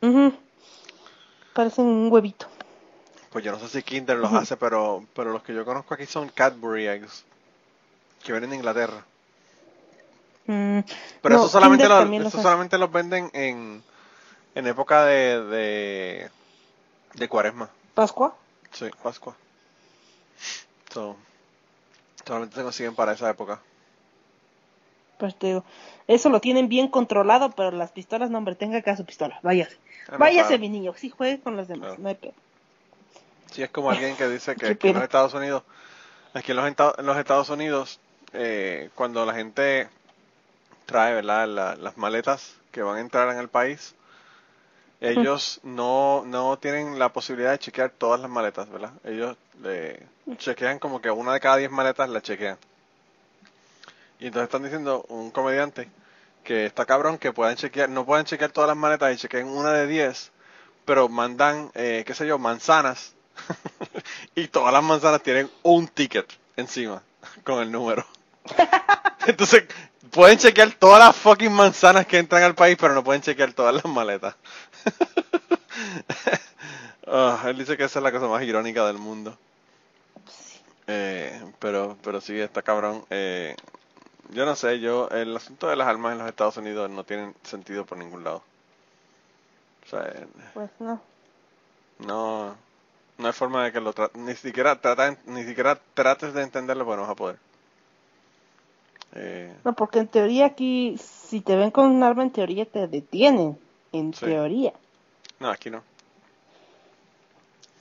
[0.02, 0.34] Ujú.
[1.54, 2.48] Parecen un huevito.
[3.32, 6.06] pues yo no sé si Kinder los hace, pero, pero los que yo conozco aquí
[6.06, 7.26] son Cadbury eggs,
[8.24, 9.04] que vienen de Inglaterra.
[10.46, 10.80] Mm,
[11.22, 13.84] Pero no, eso solamente, los eso solamente los venden en,
[14.56, 16.30] en época de, de,
[17.14, 17.70] de cuaresma.
[17.94, 18.36] ¿Pascua?
[18.72, 19.36] Sí, Pascua.
[20.92, 21.16] So,
[22.26, 23.60] solamente se consiguen para esa época.
[25.18, 25.64] Pues te digo,
[26.08, 29.78] eso lo tienen bien controlado, pero las pistolas, no, hombre, tenga acá su pistola, váyase.
[30.10, 32.02] Ah, Váyase, mi niño, sí juegue con los demás, Claro.
[32.02, 32.34] no hay pedo.
[33.52, 35.04] Sí, es como alguien que dice que aquí en los.
[35.04, 35.64] Estados Unidos,
[36.34, 38.00] aquí en los, en los Estados Unidos,
[38.34, 39.90] eh, cuando la gente
[40.86, 41.48] trae, ¿verdad?
[41.48, 43.96] la- las maletas que van a entrar en el país,
[45.02, 48.94] ellos no, no tienen la posibilidad de chequear todas las maletas, ¿verdad?
[49.04, 52.58] Ellos le chequean como que una de cada diez maletas la chequean.
[54.20, 55.90] Y entonces están diciendo un comediante
[56.44, 59.72] que está cabrón que puedan chequear, no pueden chequear todas las maletas y chequeen una
[59.74, 60.32] de diez,
[60.86, 63.14] pero mandan, eh, qué sé yo, manzanas.
[64.36, 67.02] y todas las manzanas tienen un ticket encima
[67.44, 68.06] con el número.
[69.28, 69.64] Entonces,
[70.12, 73.74] pueden chequear todas las fucking manzanas que entran al país, pero no pueden chequear todas
[73.76, 74.36] las maletas.
[77.06, 79.38] Ah, él dice que esa es la cosa más irónica del mundo.
[80.88, 83.06] Eh, pero, pero sí, está cabrón.
[83.10, 83.56] Eh,
[84.30, 87.34] yo no sé, yo, el asunto de las armas en los Estados Unidos no tiene
[87.44, 88.44] sentido por ningún lado.
[89.86, 91.02] O sea, eh, Pues no.
[92.00, 92.56] no,
[93.18, 94.80] no hay forma de que lo tra- ni siquiera
[95.26, 97.40] ni siquiera trates de entenderlo, porque no vas a poder.
[99.16, 102.88] Eh, No, porque en teoría aquí, si te ven con un arma, en teoría te
[102.88, 103.58] detienen.
[103.92, 104.26] En Sí.
[104.26, 104.74] teoría.
[105.40, 105.84] no, aquí no.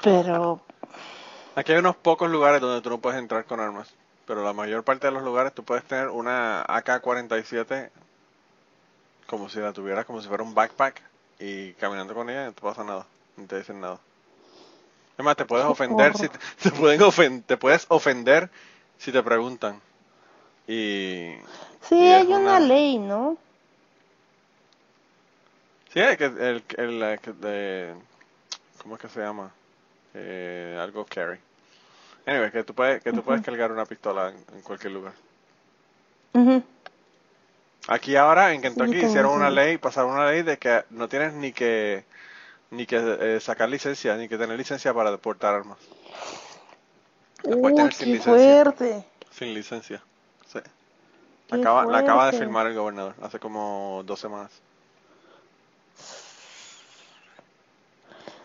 [0.02, 0.60] Pero,
[1.54, 3.88] Aquí hay unos pocos lugares donde tú no puedes entrar con armas,
[4.26, 7.90] pero la mayor parte de los lugares tú puedes tener una AK-47
[9.26, 11.00] como si la tuvieras como si fuera un backpack
[11.38, 13.98] y caminando con ella no te pasa nada, no te dicen nada.
[15.18, 18.50] Es más, te puedes ofender si te, te pueden ofen- te puedes ofender
[18.98, 19.80] si te preguntan.
[20.66, 21.35] Y
[21.88, 23.37] sí, Y hay una una- ley, ¿no?
[25.92, 27.01] sí, el que el, el,
[27.40, 27.94] de-
[28.83, 29.51] ¿cómo es que se llama?
[30.14, 31.38] Eh, algo carry.
[32.27, 35.12] Anyway, que tú puedes que tú puedes cargar una pistola en- en cualquier lugar.
[36.35, 36.62] Ujú.
[37.88, 41.53] Aquí ahora en Kentucky hicieron una ley, pasaron una ley de que no tienes ni
[41.53, 42.05] que
[42.70, 45.79] ni que eh, sacar licencia, ni que tener licencia para portar armas.
[47.44, 48.22] Uy, qué licencia.
[48.22, 49.05] fuerte.
[49.33, 50.01] Sin licencia.
[50.52, 50.58] Sí.
[51.50, 54.50] Acaba, la acaba de firmar el gobernador hace como dos semanas.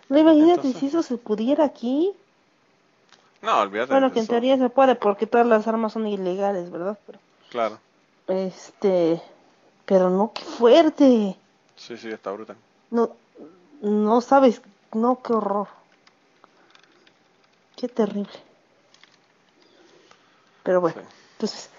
[0.09, 2.13] No, imagínate Entonces- si eso se pudiera aquí.
[3.41, 3.91] No, olvídate.
[3.91, 6.97] Bueno, que en teoría se puede porque todas las armas son ilegales, ¿verdad?
[7.05, 7.79] Pero, Claro.
[8.27, 9.21] este,
[9.85, 11.37] pero no, qué fuerte.
[11.75, 12.57] Sí, sí, está brutal.
[12.89, 13.11] No,
[13.81, 14.61] no sabes,
[14.93, 15.67] no, qué horror.
[17.75, 18.31] Qué terrible.
[20.63, 21.07] Pero bueno, Sí.
[21.37, 21.69] Entonces,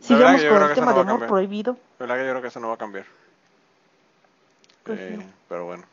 [0.00, 1.28] sigamos con el tema no de amor cambiar.
[1.28, 1.76] prohibido.
[1.98, 3.06] La verdad que yo creo que eso no va a cambiar.
[4.84, 5.24] Pues Eh, no.
[5.48, 5.84] Pero bueno.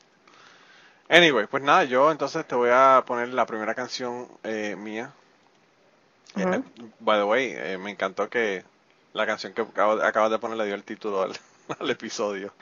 [1.09, 5.11] Anyway, pues nada, yo entonces te voy a poner la primera canción eh, mía.
[6.37, 6.63] Eh, Ujú.
[6.99, 8.63] by the way, eh, me encantó que
[9.13, 11.33] la canción que acabo- acabas de poner le dio el título al,
[11.79, 12.53] al episodio.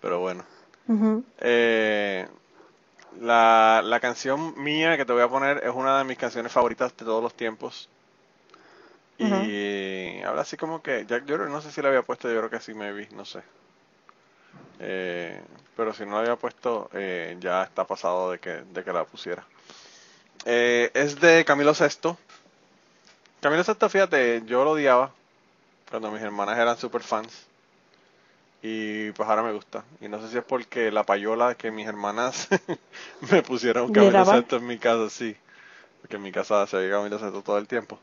[0.00, 0.44] Pero bueno.
[0.88, 1.24] Ujú.
[1.38, 2.26] Eh,
[3.20, 6.96] la, la canción mía que te voy a poner es una de mis canciones favoritas
[6.96, 7.88] de todos los tiempos.
[9.18, 12.50] Y habla así como que, yo creo- no sé si la había puesto, yo creo
[12.50, 13.42] que sí, maybe, no sé.
[14.78, 15.42] Eh,
[15.74, 19.04] pero si no la había puesto, eh, ya está pasado de que, de que la
[19.04, 19.46] pusiera.
[20.46, 22.18] Eh, es de Camilo Sesto.
[23.40, 25.14] Camilo Sesto, fíjate, yo lo odiaba
[25.90, 27.48] cuando mis hermanas eran super fans.
[28.62, 29.84] Y pues ahora me gusta.
[30.00, 32.48] Y no sé si es porque la payola que mis hermanas
[33.30, 34.24] me pusieron ¿Le Camilo?
[34.24, 35.36] Sesto en mi casa, sí.
[36.00, 38.00] Porque en mi casa se oye Camilo Sesto todo el tiempo.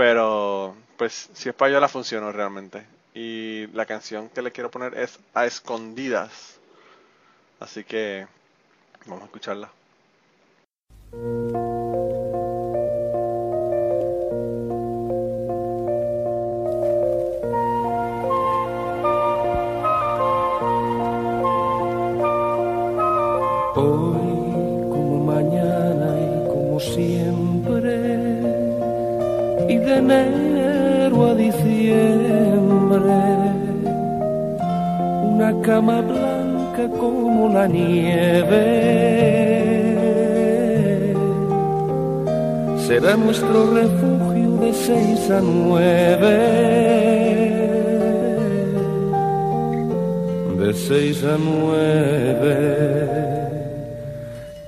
[0.00, 2.86] Pero, pues, si es payola funcionó realmente.
[3.12, 6.58] Y la canción que le quiero poner es A Escondidas.
[7.58, 8.26] Así que
[9.04, 9.70] vamos a escucharla.
[30.10, 33.00] Enero a diciembre,
[35.34, 38.66] una cama blanca como la nieve.
[42.86, 46.36] Será nuestro refugio de seis a nueve.
[50.58, 52.56] De seis a nueve.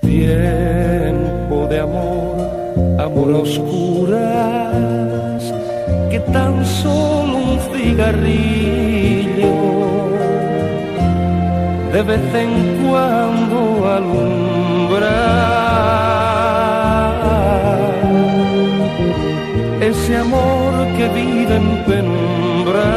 [0.00, 2.36] Tiempo de amor,
[2.98, 4.91] amor a oscuras,
[6.12, 9.54] que tan solo un cigarrillo
[11.90, 13.58] de vez en cuando
[13.96, 15.20] alumbra.
[19.80, 22.90] Ese amor que vive en penumbra,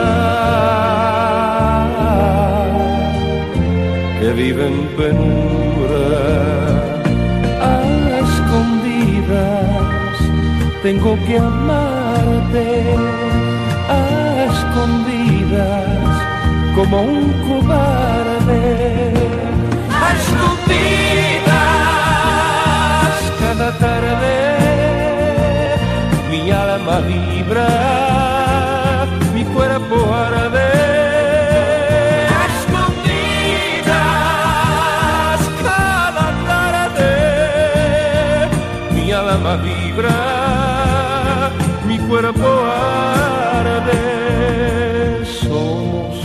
[4.19, 5.54] que vive en penumbra,
[10.85, 12.67] tengo que amarte,
[13.89, 13.99] a
[14.51, 16.13] escondidas
[16.75, 18.63] como un cobarde,
[19.89, 21.55] a escondidas.
[23.39, 24.35] Cada tarde
[26.29, 27.69] mi alma vibra,
[29.33, 30.85] mi cuerpo arde.
[39.15, 39.74] Alma vibra,
[42.15, 42.47] cuerpo
[43.59, 44.05] arde.
[45.25, 46.15] Somos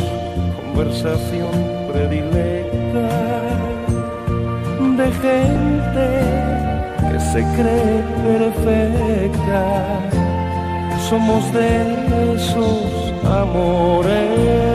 [0.56, 1.50] conversación
[1.90, 3.08] predilecta
[4.98, 6.08] de gente
[7.10, 7.98] que se cree
[8.28, 9.62] perfecta.
[11.08, 11.70] Somos de
[12.34, 12.88] esos
[13.24, 14.69] amores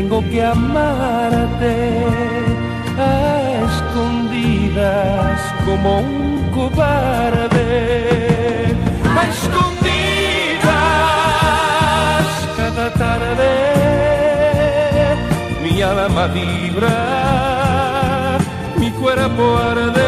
[0.00, 1.76] Tengo que amarte
[2.98, 3.10] a
[3.68, 7.68] escondidas como un cobarde.
[9.18, 10.70] A escondidas
[12.56, 13.52] cada tarde
[15.62, 16.98] mi alma vibra,
[18.78, 19.99] mi cuerpo arde.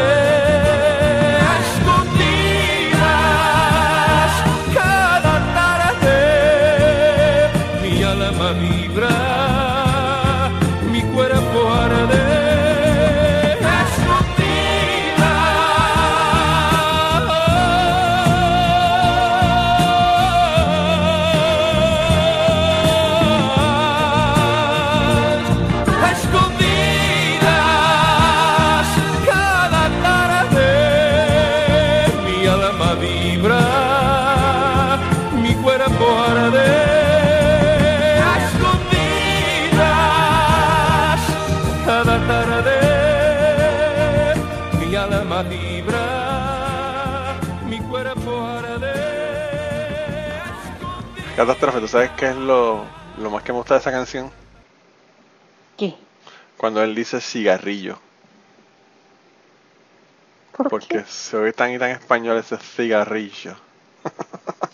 [51.43, 54.31] Catástrofe, ¿tú sabes qué es lo, lo más que me gusta de esa canción?
[55.77, 55.97] ¿Qué?
[56.57, 57.99] Cuando él dice cigarrillo.
[60.57, 61.05] ¿Por Porque qué?
[61.09, 63.57] se oye tan y tan español ese cigarrillo.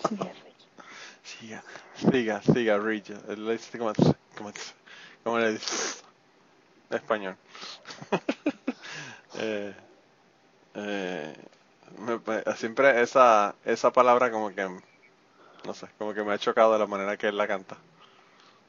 [0.07, 0.69] Cigarrillo.
[1.25, 1.62] Ciga,
[2.12, 3.16] ciga, cigarrillo.
[3.31, 3.95] Él le dice como,
[4.37, 4.53] como,
[5.25, 6.03] como le dice
[6.91, 7.37] en español.
[9.39, 9.75] eh,
[10.75, 11.35] eh,
[11.99, 14.69] me- siempre esa, esa palabra como que,
[15.65, 17.77] no sé, como que me ha chocado de la manera que él la canta.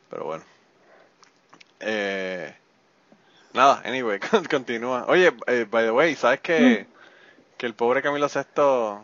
[0.10, 0.44] Pero bueno.
[1.80, 2.54] Eh,
[3.54, 4.20] nada, anyway,
[4.50, 5.06] continúa.
[5.08, 6.88] Oye, eh, by the way, ¿sabes que,
[7.58, 9.04] que el pobre Camilo Sesto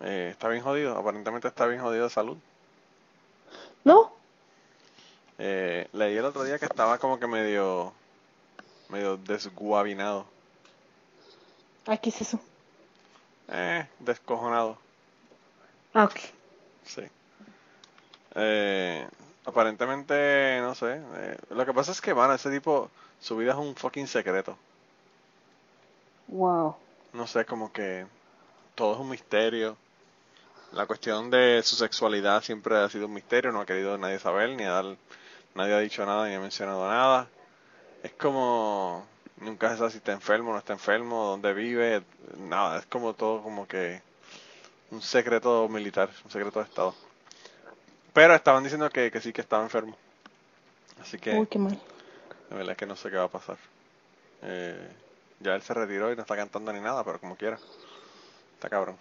[0.00, 0.96] eh, está bien jodido?
[0.96, 2.36] Aparentemente está bien jodido de salud.
[3.84, 4.12] ¿No?
[5.38, 7.92] Eh, leí el otro día que estaba como que medio,
[8.88, 10.26] medio desguabinado,
[11.86, 12.40] ¿Ah, qué es eso?
[13.48, 14.78] eh, descojonado,
[15.92, 16.18] Ah, ok.
[16.84, 17.02] Sí.
[18.34, 19.06] Eh,
[19.44, 23.58] aparentemente, no sé, eh, lo que pasa es que, mano, ese tipo, su vida es
[23.58, 24.56] un fucking secreto.
[26.28, 26.76] Wow.
[27.12, 28.06] No sé, como que
[28.74, 29.76] todo es un misterio.
[30.72, 34.50] La cuestión de su sexualidad siempre ha sido un misterio, no ha querido nadie saber,
[34.50, 34.96] ni dar,
[35.54, 37.28] nadie ha dicho nada, ni ha mencionado nada.
[38.02, 39.06] Es como,
[39.36, 42.02] nunca se sabe si está enfermo o no está enfermo, dónde vive,
[42.38, 44.02] nada, es como todo como que
[44.94, 46.94] un secreto militar, un secreto de Estado.
[48.12, 49.96] Pero estaban diciendo que, que sí que estaba enfermo.
[51.00, 51.78] Así que Uy, qué mal.
[52.48, 53.56] De verdad que no sé qué va a pasar.
[54.42, 54.88] Eh,
[55.40, 57.58] ya él se retiró y no está cantando ni nada, pero como quiera.
[58.54, 58.96] Está cabrón.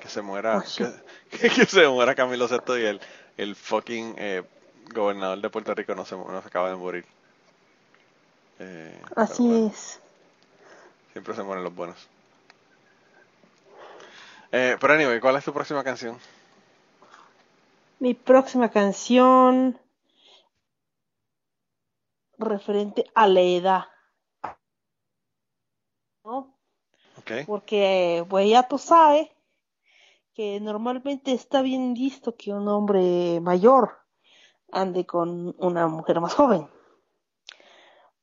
[0.00, 0.62] Que se muera,
[1.30, 3.00] que, que se muera Camilo Sesto y el,
[3.36, 4.42] el fucking eh,
[4.92, 7.06] gobernador de Puerto Rico no se, no se acaba de morir.
[8.58, 9.98] Eh, Así bueno, es.
[11.12, 12.08] Siempre se mueren los buenos.
[14.52, 16.18] Eh, pero anyway, ¿cuál es tu próxima canción?
[17.98, 19.80] Mi próxima canción
[22.36, 23.84] referente a la edad,
[26.22, 26.54] ¿no?
[27.16, 27.46] Ok.
[27.46, 29.30] Porque, pues ya tú sabes
[30.34, 34.00] que normalmente está bien visto que un hombre mayor
[34.70, 36.68] ande con una mujer más joven.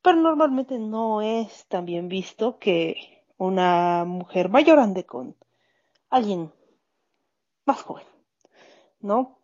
[0.03, 5.35] Pero normalmente no es tan bien visto que una mujer mayor ande con
[6.09, 6.51] alguien
[7.65, 8.05] más joven,
[8.99, 9.37] ¿no?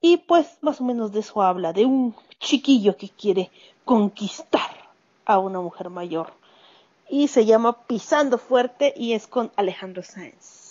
[0.00, 3.50] Y pues más o menos de eso habla, de un chiquillo que quiere
[3.84, 4.70] conquistar
[5.24, 6.32] a una mujer mayor.
[7.08, 10.67] Y se llama Pisando Fuerte y es con Alejandro Sáenz.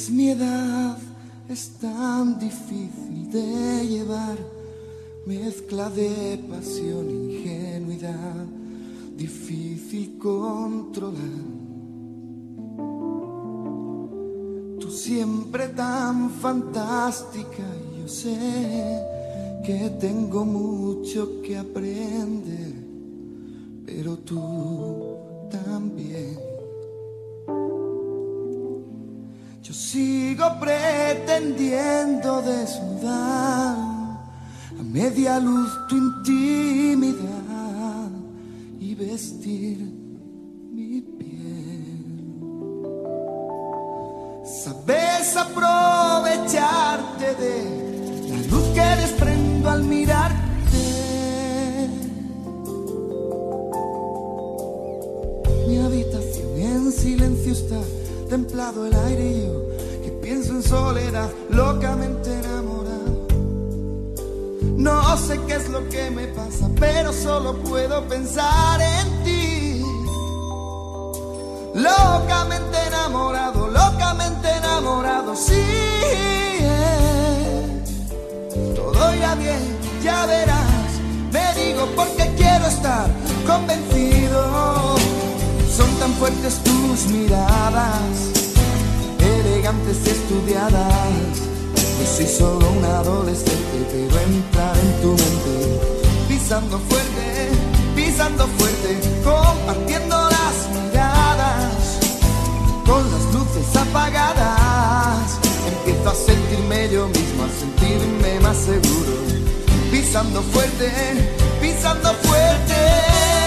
[0.00, 0.96] Ves, mi edad
[1.48, 4.38] es tan difícil de llevar,
[5.26, 8.46] mezcla de pasión e ingenuidad,
[9.16, 11.44] difícil controlar.
[14.80, 17.64] Tú siempre tan fantástica,
[17.98, 18.38] yo sé
[19.64, 22.72] que tengo mucho que aprender,
[23.84, 25.16] pero tú
[25.50, 26.49] también.
[30.58, 33.76] Pretendiendo desnudar
[34.78, 38.10] a media luz tu intimidad
[38.78, 39.78] y vestir
[40.72, 42.38] mi piel.
[44.44, 50.38] Sabes aprovecharte de la luz que desprendo al mirarte.
[55.68, 57.80] Mi habitación en silencio está,
[58.30, 59.69] templado el aire y yo
[60.30, 63.26] pienso en soledad, locamente enamorado.
[64.76, 69.84] No sé qué es lo que me pasa, pero solo puedo pensar en ti.
[71.74, 75.64] Locamente enamorado, locamente enamorado, sí.
[78.76, 79.62] Todo irá bien,
[80.04, 80.90] ya verás.
[81.32, 83.08] Me digo porque quiero estar
[83.48, 84.94] convencido.
[85.76, 88.39] Son tan fuertes tus miradas,
[89.70, 90.94] elegantes y estudiadas.
[91.74, 95.80] Yo soy solo un adolescente, pero entrar en tu mente,
[96.28, 97.50] pisando fuerte,
[97.94, 101.98] pisando fuerte, compartiendo las miradas
[102.86, 105.38] con las luces apagadas.
[105.66, 109.20] Empiezo a sentirme yo mismo, a sentirme más seguro.
[109.90, 110.90] Pisando fuerte,
[111.60, 113.39] pisando fuerte.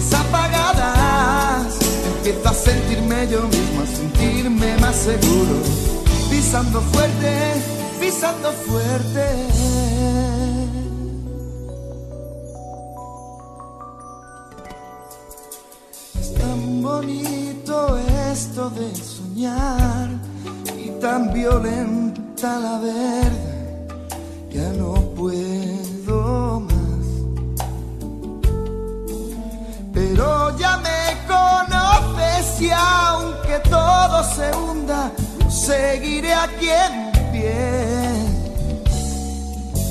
[0.00, 1.78] Luces apagadas.
[2.16, 5.62] Empiezo a sentirme yo mismo, a sentirme más seguro.
[6.30, 7.54] Pisando fuerte,
[8.00, 9.24] pisando fuerte.
[16.20, 17.98] Es tan bonito
[18.32, 20.08] esto de soñar
[20.76, 23.50] y tan violenta la verdad.
[24.50, 25.89] Ya no puedo
[30.00, 35.12] Pero ya me conoces y aunque todo se hunda,
[35.50, 37.52] seguiré aquí en pie.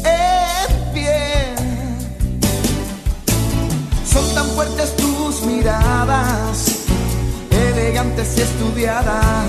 [0.04, 1.56] En pie.
[4.04, 6.88] Son tan fuertes tus miradas,
[7.52, 9.46] elegantes y estudiadas.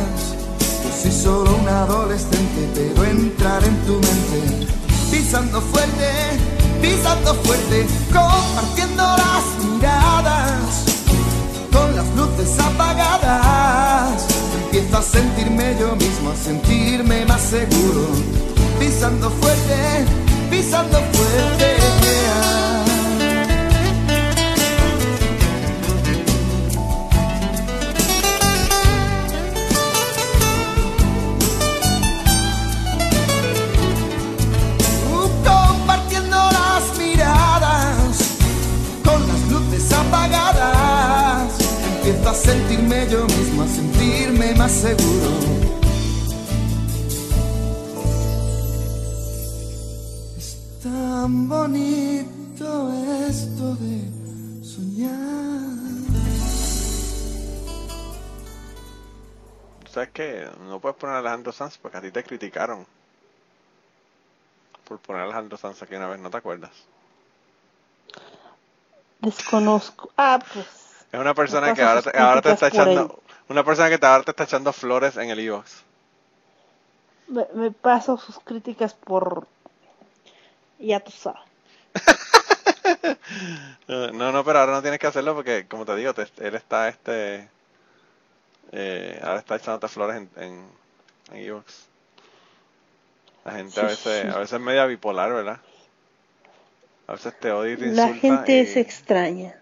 [0.84, 4.66] Yo soy solo un adolescente, pero entrar en tu mente,
[5.10, 6.10] pisando fuerte,
[6.82, 10.19] pisando fuerte, compartiendo las miradas,
[12.40, 14.26] luces apagadas.
[14.64, 18.06] Empiezo a sentirme yo mismo, a sentirme más seguro,
[18.78, 20.04] pisando fuerte,
[20.50, 22.59] pisando fuerte.
[42.48, 45.30] Empecé yo mismo a sentirme más seguro.
[50.36, 52.92] Es tan bonito
[53.28, 55.10] esto de soñar.
[59.92, 60.48] ¿Sabes qué?
[60.68, 62.86] No puedes poner a Alejandro Sanz porque a ti te criticaron
[64.84, 66.72] por poner a Alejandro Sanz aquí una vez, ¿no te acuerdas?
[69.20, 70.10] Desconozco.
[70.16, 70.89] Ah, pues.
[71.12, 74.30] Es una persona que ahora ahora te está echando, una persona que te, ahora te
[74.30, 75.70] está echando flores en el iVoox.
[77.28, 79.46] Me, me paso sus críticas por.
[80.78, 81.40] Ya tú sabes.
[83.88, 86.88] No, no, pero ahora no tienes que hacerlo porque, como te digo, te- él está
[86.88, 87.48] este,
[88.72, 90.68] eh, ahora está echándote flores en, en,
[91.32, 91.64] en iVoox.
[93.44, 94.28] La gente a veces, sí.
[94.28, 95.60] a veces es media bipolar, ¿verdad?
[97.08, 99.59] A veces te odia y te La insulta gente y- es extraña.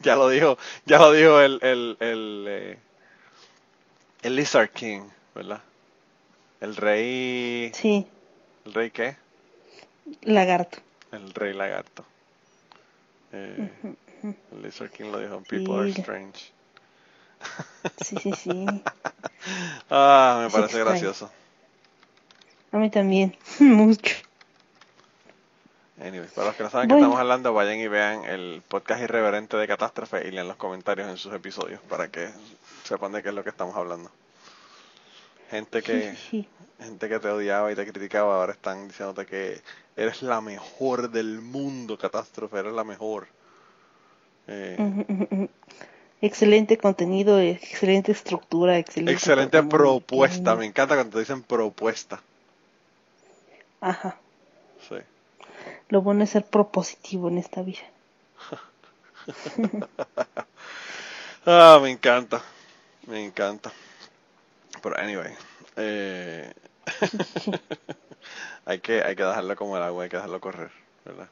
[0.00, 2.78] Ya lo dijo, ya lo dijo el, el, el, eh,
[4.22, 5.62] el Lizard King, ¿verdad?
[6.60, 8.06] El rey, Sí,
[8.64, 9.16] ¿el rey qué?
[10.22, 10.78] lagarto.
[11.10, 12.06] El rey lagarto.
[13.32, 13.70] Eh,
[14.52, 15.92] el Lizard King lo dijo, people are Sí.
[15.92, 16.52] strange.
[17.96, 18.84] Sí, sí, sí.
[19.90, 20.80] Ah, me Es parece extraño.
[20.80, 21.30] gracioso.
[22.70, 23.36] A mí también.
[23.58, 24.14] Mucho.
[26.00, 27.06] Anyway, para los que no saben que Bueno.
[27.06, 31.16] estamos hablando, vayan y vean el podcast irreverente de Catástrofe y lean los comentarios en
[31.16, 32.28] sus episodios para que
[32.84, 34.10] sepan de qué es lo que estamos hablando.
[35.50, 36.48] Gente que, Sí, sí,
[36.84, 39.62] gente que te odiaba y te criticaba ahora están diciéndote que
[39.96, 43.28] eres la mejor del mundo, Catástrofe, eres la mejor.
[44.48, 45.48] Eh.
[46.20, 49.12] Excelente contenido, excelente estructura, excelente.
[49.12, 52.20] excelente propuesta, me encanta cuando te dicen propuesta.
[53.80, 54.18] Ajá.
[55.88, 57.82] Lo bueno es ser propositivo en esta vida.
[61.48, 62.42] Ah, me encanta.
[63.06, 63.70] Me encanta.
[64.82, 65.32] Pero anyway.
[65.76, 66.52] eh,
[68.66, 70.72] hay que hay que dejarlo como el agua, hay que dejarlo correr,
[71.04, 71.28] ¿verdad?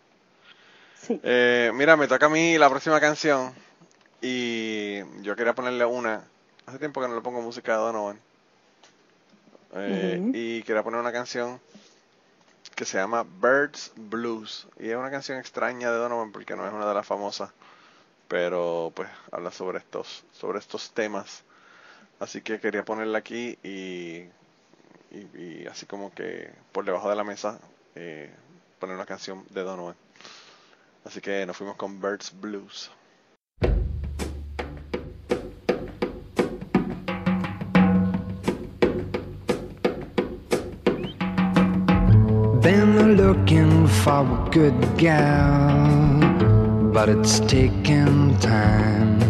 [1.00, 1.20] Sí.
[1.24, 3.52] Eh, mira, me toca a mí la próxima canción
[4.22, 6.22] y yo quería ponerle una.
[6.66, 8.20] Hace tiempo que no le pongo música de Donovan.
[9.74, 10.30] Eh.
[10.32, 11.60] Y quería poner una canción
[12.74, 14.68] que se llama Birds Blues.
[14.78, 17.50] Y es una canción extraña de Donovan porque no es una de las famosas.
[18.28, 21.44] Pero pues habla sobre estos, sobre estos temas.
[22.20, 24.28] Así que quería ponerla aquí y,
[25.10, 27.60] y, así como que por debajo de la mesa
[27.94, 28.32] eh,
[28.78, 29.96] poner una canción de Donovan.
[31.04, 32.90] Así que nos fuimos con Birds Blues.
[43.16, 46.18] Looking for a good gal,
[46.92, 49.20] but it's taking time.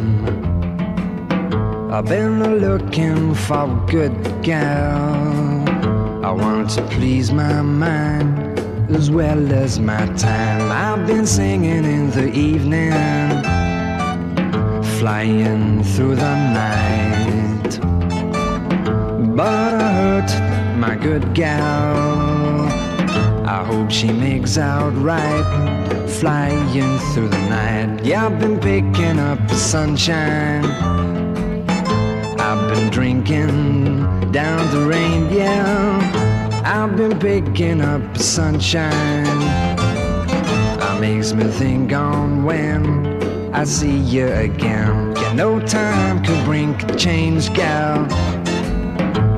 [1.93, 5.69] I've been looking for a good gal.
[6.25, 8.59] I want to please my mind
[8.91, 10.73] as well as my time.
[10.73, 12.93] I've been singing in the evening,
[14.99, 17.81] flying through the night.
[19.37, 22.34] But I hurt my good gal.
[23.55, 28.05] I hope she makes out right, flying through the night.
[28.05, 30.65] Yeah, I've been picking up the sunshine.
[32.41, 36.01] I've been drinking down the rain, yeah.
[36.65, 39.39] I've been picking up the sunshine.
[40.81, 45.15] That makes me think on when I see you again.
[45.15, 48.05] Yeah, no time could bring a change, gal.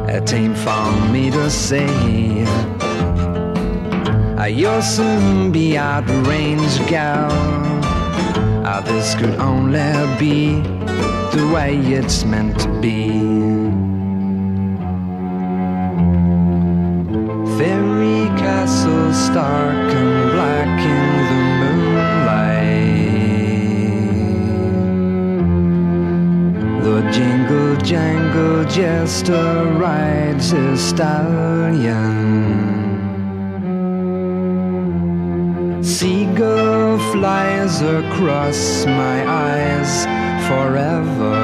[0.09, 2.86] It ain't for me to say.
[4.49, 7.31] You'll soon be out of range, gal.
[8.65, 9.81] Uh, this could only
[10.21, 10.61] be
[11.37, 13.09] the way it's meant to be.
[17.59, 22.45] Fairy castle stark and black in the moonlight.
[26.85, 32.66] The jingle jangle jester rides his stallion.
[37.17, 39.93] Flies across my eyes
[40.49, 41.39] forever.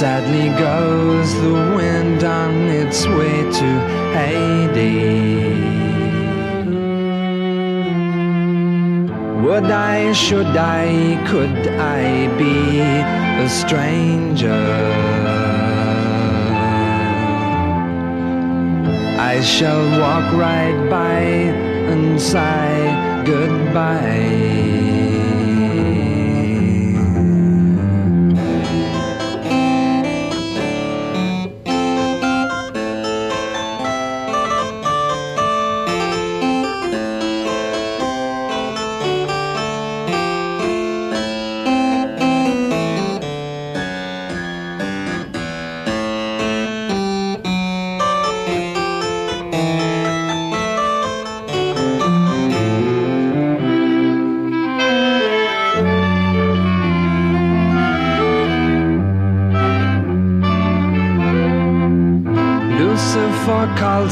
[0.00, 3.68] Sadly goes the wind on its way to
[4.16, 5.02] Hades.
[9.44, 10.86] Would I, should I,
[11.28, 11.66] could
[11.98, 15.31] I be a stranger?
[19.22, 21.20] I shall walk right by
[21.92, 25.11] and sigh goodbye.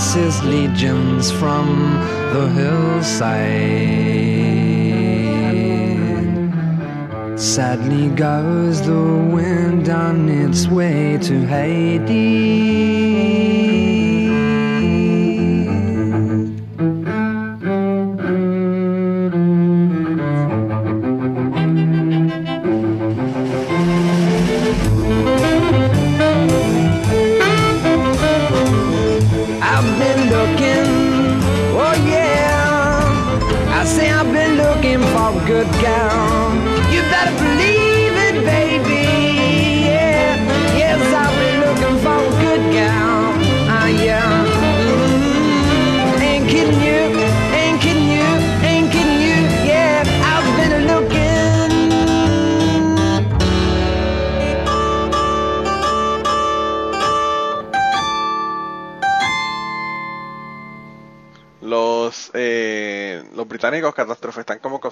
[0.01, 1.67] His legions from
[2.33, 3.39] the hillside.
[7.39, 12.81] Sadly goes the wind on its way to Hades.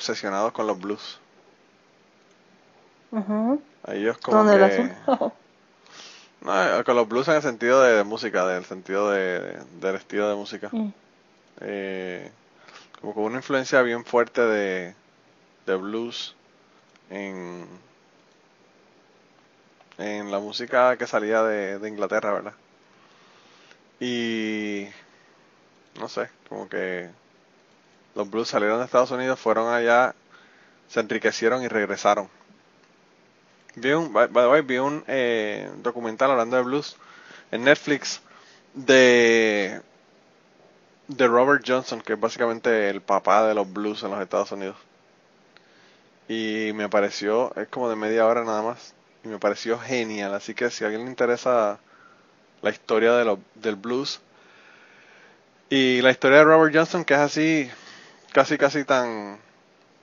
[0.08, 1.18] Obsesionados con los blues.
[3.84, 4.94] A ellos como ¿Dónde que...
[6.40, 9.64] No, eh, con los blues en el sentido de, de música, del sentido de, de-
[9.80, 10.68] del estilo de música.
[10.72, 10.88] Mm.
[11.60, 12.30] Eh,
[13.00, 14.94] como con una influencia bien fuerte de,
[15.66, 16.36] de blues
[17.10, 17.66] en,
[19.98, 22.54] en la música que salía de, de Inglaterra, ¿verdad?
[24.00, 24.88] Y
[26.00, 27.10] no sé, como que
[28.18, 30.14] los blues salieron de Estados Unidos, fueron allá,
[30.88, 32.28] se enriquecieron y regresaron.
[33.76, 36.96] Vi un, by, vi un eh, documental hablando de blues
[37.52, 38.20] en Netflix
[38.74, 39.80] de
[41.08, 44.76] de Robert Johnson, que es básicamente el papá de los blues en los Estados Unidos.
[46.28, 48.94] Y me pareció, es como de media hora nada más,
[49.24, 50.34] y me pareció genial.
[50.34, 51.78] Así que si a alguien le interesa
[52.62, 54.20] la historia de lo- del blues
[55.70, 57.70] y la historia de Robert Johnson, que es así,
[58.32, 59.38] casi casi tan,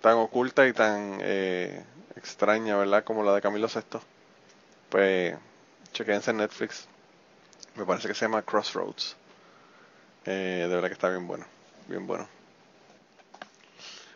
[0.02, 1.84] tan oculta y tan eh,
[2.16, 3.04] extraña, ¿verdad?
[3.04, 4.00] Como la de Camilo VI,
[4.90, 5.36] pues
[5.92, 6.88] chequense en Netflix.
[7.76, 9.16] Me parece que se llama Crossroads.
[10.26, 11.46] Eh, de verdad que está bien bueno,
[11.88, 12.28] bien bueno.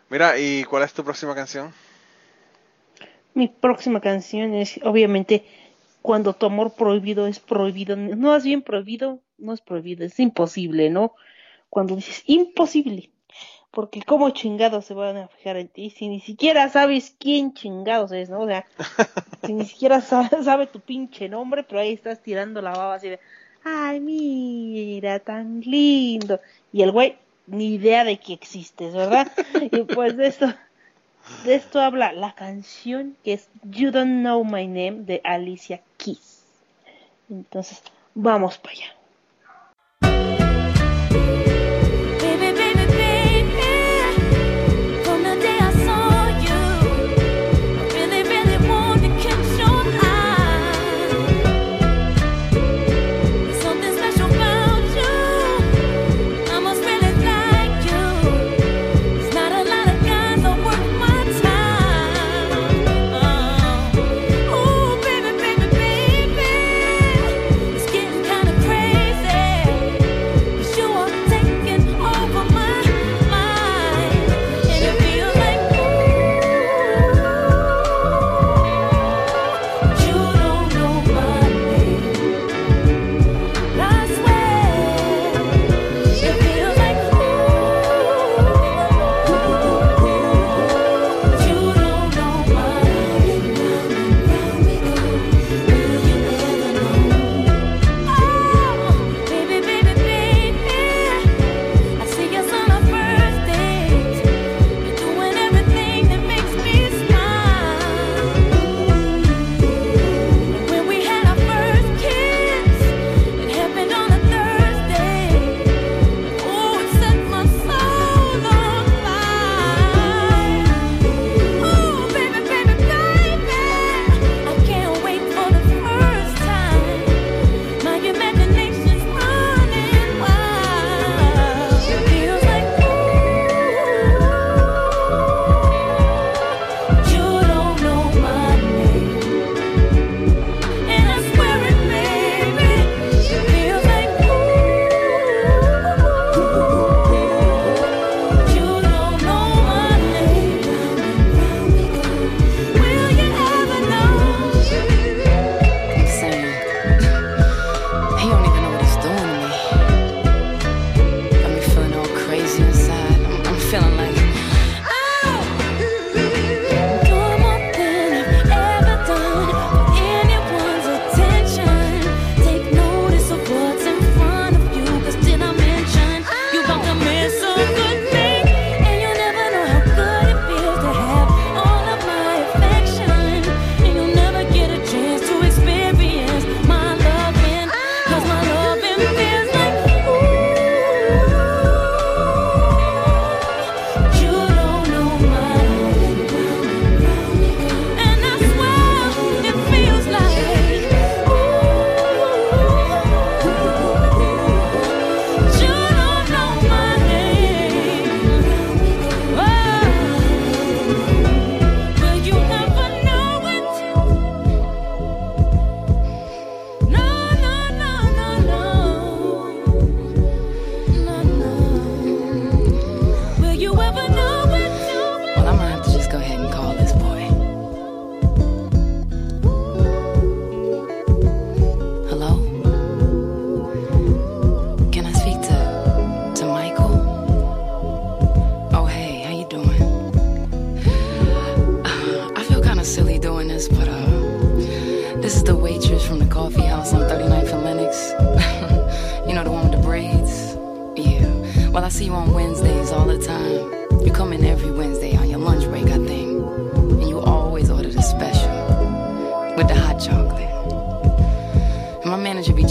[0.08, 1.72] Mira, ¿y cuál es tu próxima canción?
[3.32, 5.44] Mi próxima canción es, obviamente,
[6.02, 7.94] cuando tu amor prohibido es prohibido.
[7.96, 11.14] No es bien prohibido, no es prohibido, es imposible, ¿no?
[11.68, 13.10] Cuando dices imposible.
[13.70, 18.10] Porque cómo chingados se van a fijar en ti si ni siquiera sabes quién chingados
[18.12, 18.40] es, ¿no?
[18.40, 18.66] O sea,
[19.46, 23.08] si ni siquiera sabe, sabe tu pinche nombre, pero ahí estás tirando la baba así
[23.08, 23.20] de,
[23.64, 26.40] ay, mira, tan lindo.
[26.72, 27.16] Y el güey,
[27.46, 29.30] ni idea de que existes, ¿verdad?
[29.72, 30.52] Y pues de esto,
[31.44, 36.44] de esto habla la canción que es You Don't Know My Name de Alicia Keys.
[37.28, 37.82] Entonces,
[38.14, 38.96] vamos para allá.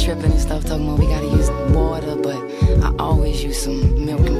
[0.09, 2.35] Tripping and stuff, talking about we gotta use water, but
[2.83, 4.38] I always use some milk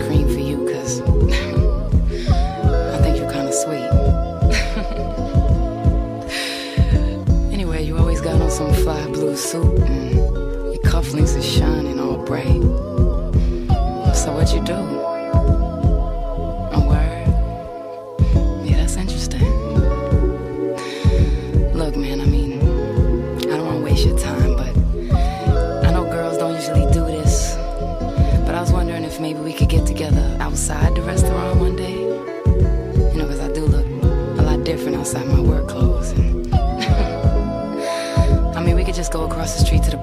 [35.00, 36.12] outside my work clothes.
[38.54, 39.98] I mean, we could just go across the street to the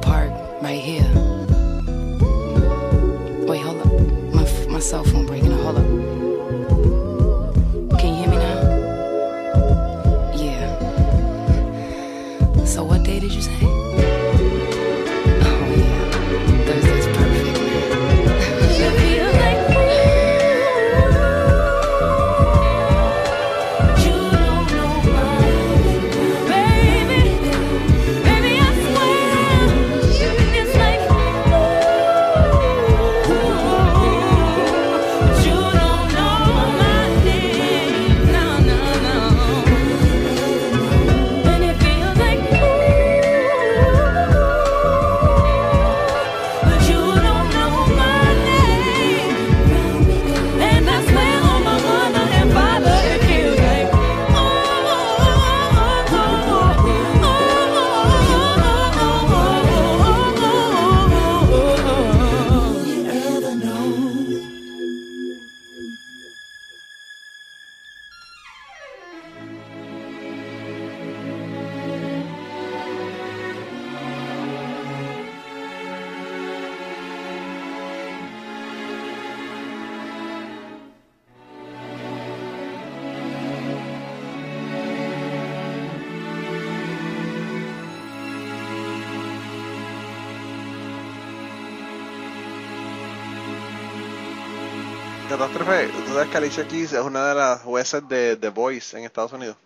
[95.37, 99.05] Catástrofe, tú sabes que Alicia Keys es una de las jueces de The Voice en
[99.05, 99.57] Estados Unidos.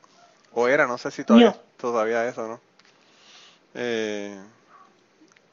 [0.53, 1.57] O era, no sé si todavía, No.
[1.77, 2.61] todavía es o no.
[3.75, 4.37] Eh,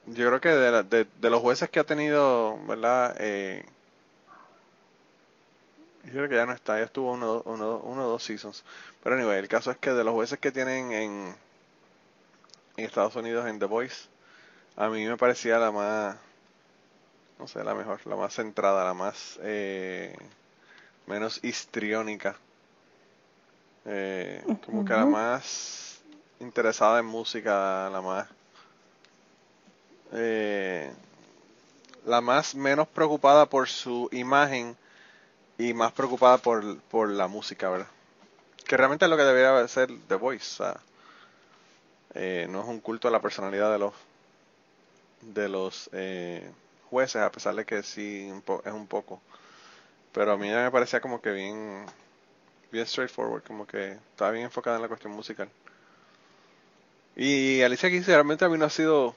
[0.08, 3.16] yo creo que de, la- de, de los jueces que ha tenido, ¿verdad?
[3.20, 3.64] Eh,
[6.06, 8.64] yo creo que ya no está, ya estuvo uno, uno, uno o dos seasons.
[9.04, 11.36] Pero anyway, el caso es que de los jueces que tienen en,
[12.78, 14.08] en Estados Unidos en The Voice,
[14.78, 16.18] a mí me parecía la más,
[17.40, 20.16] no sé, la mejor, la más centrada, la más eh,
[21.06, 22.36] menos histriónica,
[23.86, 26.00] eh, como que la más
[26.40, 28.28] interesada en música, la más,
[30.14, 30.92] eh,
[32.06, 34.76] la más menos preocupada por su imagen
[35.58, 37.88] y más preocupada por, por la música, ¿verdad?
[38.66, 40.80] Que realmente es lo que debería ser The Voice, o sea,
[42.14, 43.94] eh, no es un culto a la personalidad de los
[45.22, 46.52] de los eh,
[46.90, 48.32] jueces, a pesar de que sí
[48.66, 49.22] es un poco.
[50.14, 51.86] Pero a mí ya me parecía como que bien,
[52.72, 55.50] bien straightforward, como que estaba bien enfocada en la cuestión musical.
[57.16, 59.16] Y Alicia Keys realmente a mí no ha sido,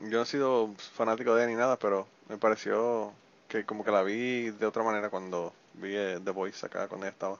[0.00, 3.12] yo no he sido fanático de ella ni nada, pero me pareció
[3.48, 7.06] que como que la vi de otra manera cuando vi eh, The Voice acá cuando
[7.06, 7.38] ella estaba.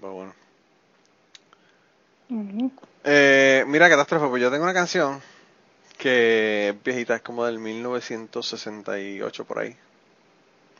[0.00, 0.34] Pero bueno.
[3.04, 5.20] Eh, mira, catástrofe, pues yo tengo una canción
[6.00, 9.76] que es viejita, es como del 1968 por ahí,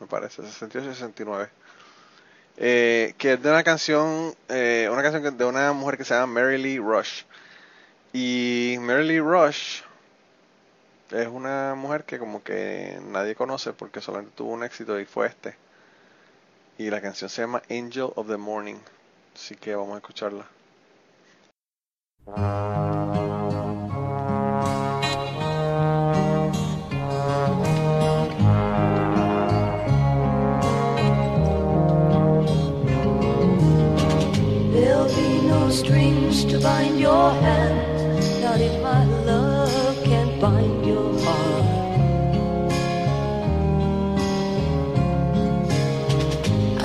[0.00, 1.50] me parece, 68, 69.
[2.56, 6.40] Eh, que es de una canción, eh, una canción de una mujer que se llama
[6.40, 7.24] Mary Lee Rush.
[8.14, 9.82] Y Mary Lee Rush
[11.10, 15.26] es una mujer que como que nadie conoce porque solamente tuvo un éxito y fue
[15.26, 15.54] este.
[16.78, 18.78] Y la canción se llama Angel of the Morning.
[19.34, 20.46] Así que vamos a escucharla.
[36.62, 41.64] bind your hand, not if my love can bind your heart.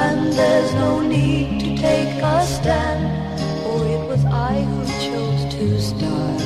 [0.06, 5.82] And there's no need to take a stand, for it was I who chose to
[5.82, 6.42] start.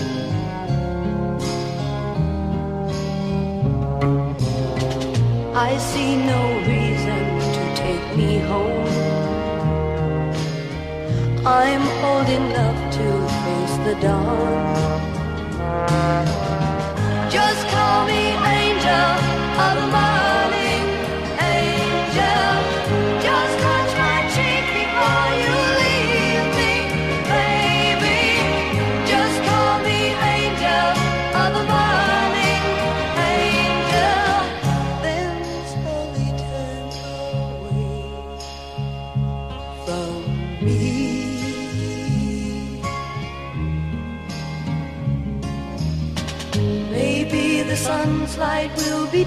[5.55, 6.41] I see no
[6.73, 7.23] reason
[7.55, 8.88] to take me home.
[11.45, 12.68] I'm holding love
[13.89, 14.59] the dawn.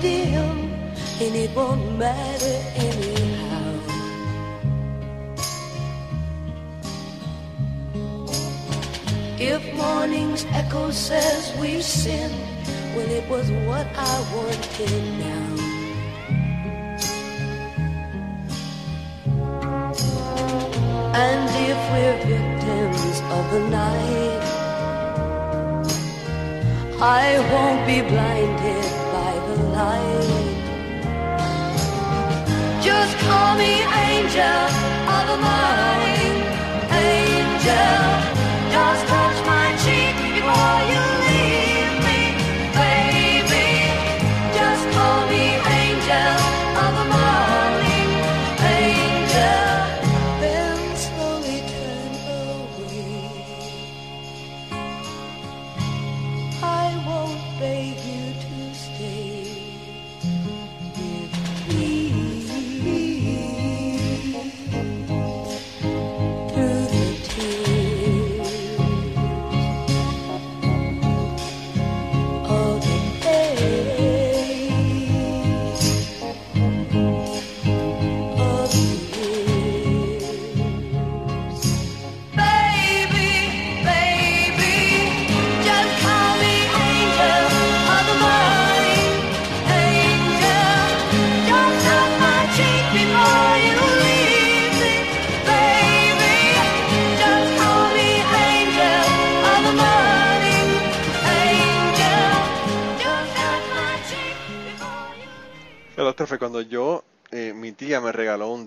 [0.01, 3.79] And it won't matter anyhow.
[9.39, 12.35] If morning's echo says we've sinned,
[12.97, 15.51] well, it was what I wanted now.
[21.15, 24.43] And if we're victims of the night,
[26.99, 28.82] I won't be blinded
[33.03, 34.63] Just call me angel
[35.17, 36.37] of morning,
[36.95, 38.07] angel.
[38.71, 41.12] Just touch my cheek before you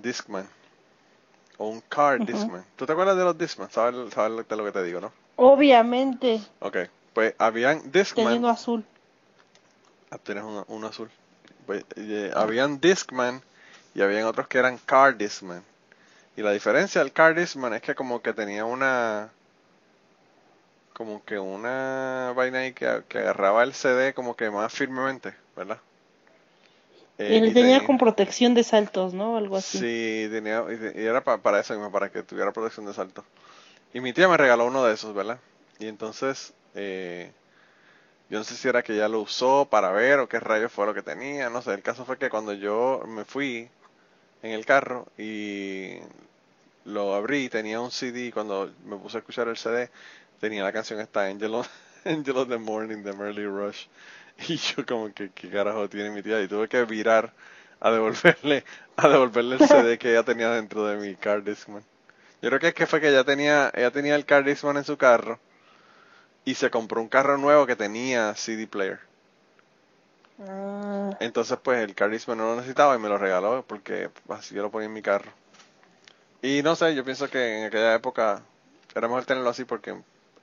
[0.06, 0.48] Discman.
[1.58, 2.64] O un Car Discman.
[2.76, 3.72] ¿Tú te acuerdas de los Discman?
[3.72, 5.12] ¿Sabes, sabes de lo que te digo, no?
[5.36, 6.78] Obviamente, Ok.
[7.14, 8.38] Pues habían Discman.
[8.38, 8.86] uno azul.
[10.12, 11.10] Ah, tienes uno, uno azul.
[11.66, 13.42] Pues, eh, habían Discman
[13.96, 15.64] y habían otros que eran Car Discman.
[16.38, 19.32] Y la diferencia del Car Discman es que como que tenía una...
[20.94, 25.80] Como que una vaina ahí que, que agarraba el CD como que más firmemente, ¿verdad?
[27.18, 29.38] Eh, y le y tenía con protección de saltos, ¿no?
[29.38, 29.86] Algo así.
[29.86, 30.64] Sí, tenía,
[30.96, 33.24] y era pa- para eso mismo, para que tuviera protección de salto.
[33.94, 35.40] Y mi tía me regaló uno de esos, ¿verdad?
[35.80, 37.34] Y entonces, eh,
[38.30, 40.86] yo no sé si era que ella lo usó para ver o qué rayos fue
[40.88, 41.74] lo que tenía, no sé.
[41.74, 43.70] El caso fue que cuando yo me fui
[44.44, 45.98] en el carro y
[46.86, 49.90] lo abrí, tenía un CD, cuando me puse a escuchar el CD,
[50.40, 51.68] tenía la canción esta, Angel of,
[52.06, 53.88] Angel of the Morning de Merly Rush.
[54.48, 56.42] Y yo como que, ¿qué carajo tiene mi tía?
[56.42, 57.34] Y tuve que virar
[57.80, 58.64] a devolverle,
[58.98, 61.84] a devolverle el CD que ella tenía dentro de mi car discman.
[62.42, 64.84] Yo creo que es que fue que ella tenía, ella tenía el car discman en
[64.86, 65.40] su carro
[66.46, 69.02] y se compró un carro nuevo que tenía CD player.
[70.40, 74.56] Ah, Entonces pues el car discman no lo necesitaba y me lo regaló porque así
[74.56, 75.32] yo lo ponía en mi carro.
[76.42, 78.44] Y no sé, yo pienso que en aquella época
[78.94, 79.92] era mejor tenerlo así porque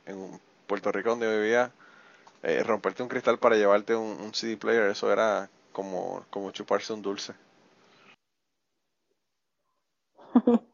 [0.07, 1.73] en Puerto Rico donde yo vivía,
[2.43, 6.93] eh, romperte un cristal para llevarte un, un CD player, eso era como, como chuparse
[6.93, 7.35] un dulce.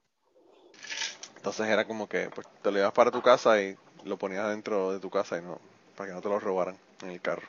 [1.36, 4.92] Entonces era como que pues, te lo llevas para tu casa y lo ponías dentro
[4.92, 5.60] de tu casa y no,
[5.96, 7.46] para que no te lo robaran en el carro.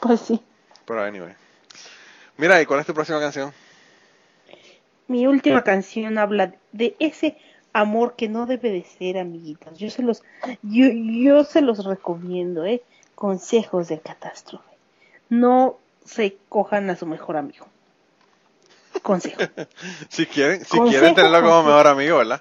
[0.00, 0.42] pues sí.
[0.86, 1.34] Pero anyway.
[2.36, 3.52] Mira, ¿y cuál es tu próxima canción?
[5.08, 7.36] Mi última canción habla de ese
[7.72, 9.78] amor que no debe de ser, amiguitos.
[9.78, 10.22] Yo se los,
[10.62, 12.82] yo, yo se los recomiendo, ¿eh?
[13.20, 14.64] Consejos de catástrofe.
[15.28, 17.66] No se cojan a su mejor amigo.
[19.02, 19.42] Consejo.
[20.08, 21.68] Si quieren, si Consejo, quieren tenerlo como consejo.
[21.68, 22.40] mejor amigo, ¿verdad?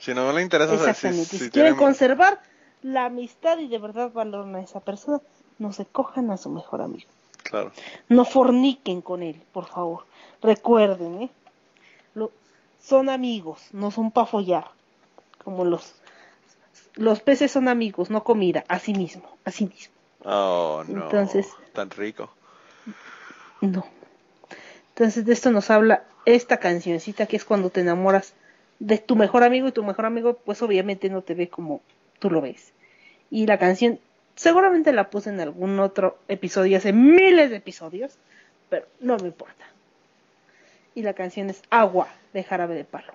[0.00, 1.24] Si no le interesa, si- Exactamente.
[1.26, 2.40] si, Si, quieren tienen- conservar
[2.82, 5.20] la amistad y de verdad valoran a esa persona,
[5.60, 7.08] no se cojan a su mejor amigo.
[7.44, 7.70] Claro.
[8.08, 10.06] No forniquen con él, por favor.
[10.42, 11.30] Recuerden, ¿eh?
[12.14, 12.32] Lo-
[12.82, 14.72] son amigos, no son para follar.
[15.44, 15.94] Como los,
[16.96, 19.94] los peces son amigos, no comida, así mismo, así mismo.
[20.28, 21.04] Oh, no.
[21.04, 22.30] Entonces- Tan rico.
[23.60, 23.86] No.
[24.88, 28.34] Entonces de esto nos habla esta cancioncita que es cuando te enamoras
[28.80, 31.80] de tu mejor amigo y tu mejor amigo pues obviamente no te ve como
[32.18, 32.72] tú lo ves.
[33.30, 34.00] Y la canción
[34.34, 38.18] seguramente la puse en algún otro episodio hace miles de episodios,
[38.68, 39.64] pero no me importa.
[40.94, 43.12] Y la canción es Agua de Jarabe de Palo.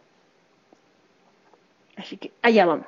[1.98, 2.88] Así que allá vamos.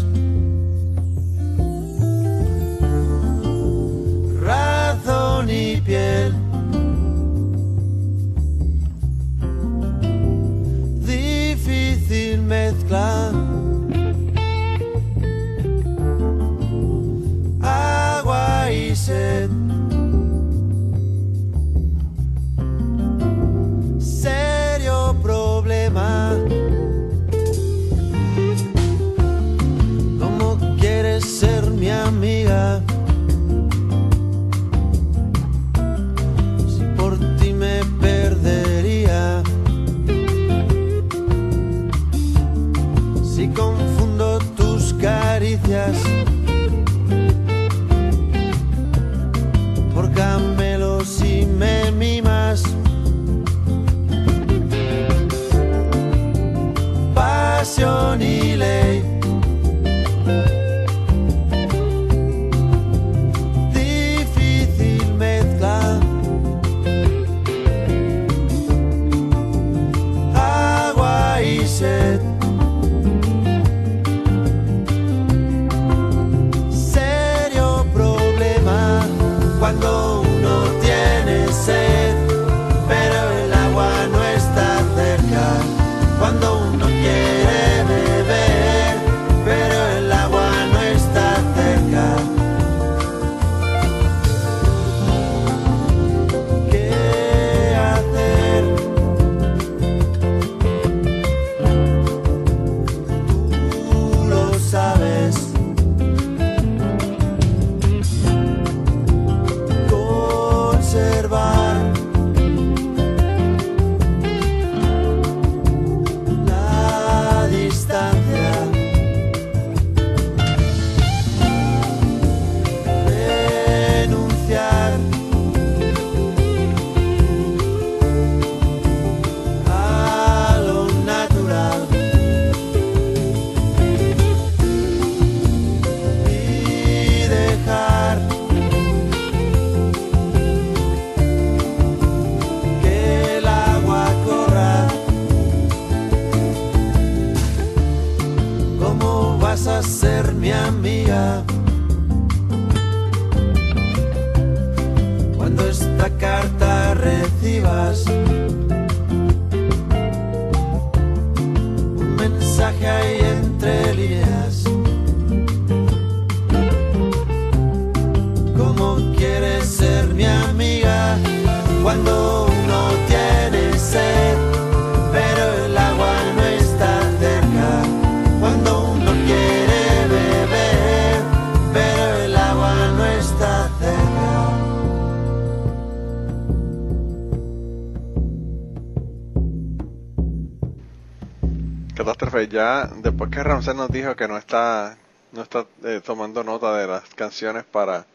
[192.51, 194.97] Ya después que Ramsey nos dijo que no está,
[195.31, 198.05] no está eh, tomando nota de las canciones para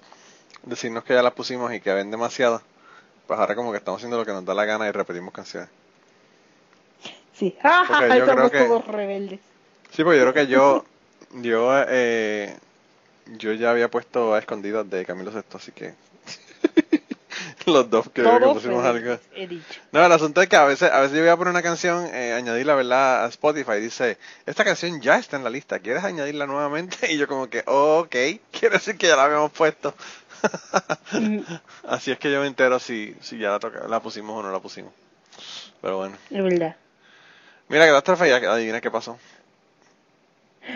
[0.64, 2.62] decirnos que ya las pusimos y que ven demasiado,
[3.26, 5.68] pues ahora como que estamos haciendo lo que nos da la gana y repetimos canciones.
[7.34, 7.57] Sí,
[7.89, 9.41] Porque yo creo somos que- todos rebeldes.
[9.91, 10.84] Sí, pues yo creo que yo,
[11.43, 12.57] yo, eh,
[13.39, 15.95] yo ya había puesto a escondidas de Camilo Sesto, así que
[17.72, 19.16] los dos creo que Todos pusimos algo.
[19.16, 19.80] rebeldes, he dicho.
[19.92, 22.06] No, el asunto es que a veces, a veces yo voy a poner una canción,
[22.14, 26.04] eh, añadir la verdad a Spotify, dice, esta canción ya está en la lista, ¿quieres
[26.04, 26.96] añadirla nuevamente?
[27.12, 28.10] Y yo como que, ok,
[28.52, 29.94] quiere decir que ya la habíamos puesto.
[31.12, 31.40] Mm,
[31.88, 34.52] Así es que yo me entero si, si ya la, toca, la pusimos o no
[34.52, 34.92] la pusimos.
[35.82, 36.16] Pero bueno.
[36.30, 36.76] Es verdad.
[37.68, 39.18] Mira, catástrofe, ya adivina qué pasó.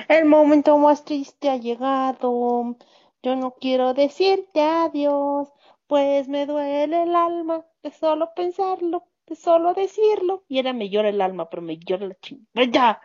[0.09, 2.77] El momento más triste ha llegado.
[3.23, 5.49] Yo no quiero decirte adiós,
[5.91, 10.45] pues me duele el alma de solo pensarlo, de solo decirlo.
[10.47, 12.71] Y era me llora el alma, pero me llora la chingada.
[12.71, 13.01] Ya.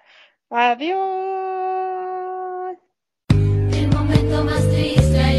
[0.51, 0.97] Adiós.
[3.29, 5.34] El momento más triste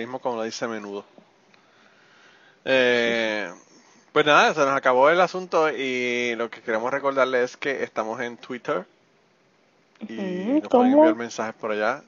[0.00, 1.04] mismo como lo dice menudo.
[2.64, 3.52] Eh,
[4.12, 8.20] pues nada, se nos acabó el asunto y lo que queremos recordarles es que estamos
[8.20, 8.86] en Twitter
[10.08, 12.02] y nos pueden enviar mensajes por allá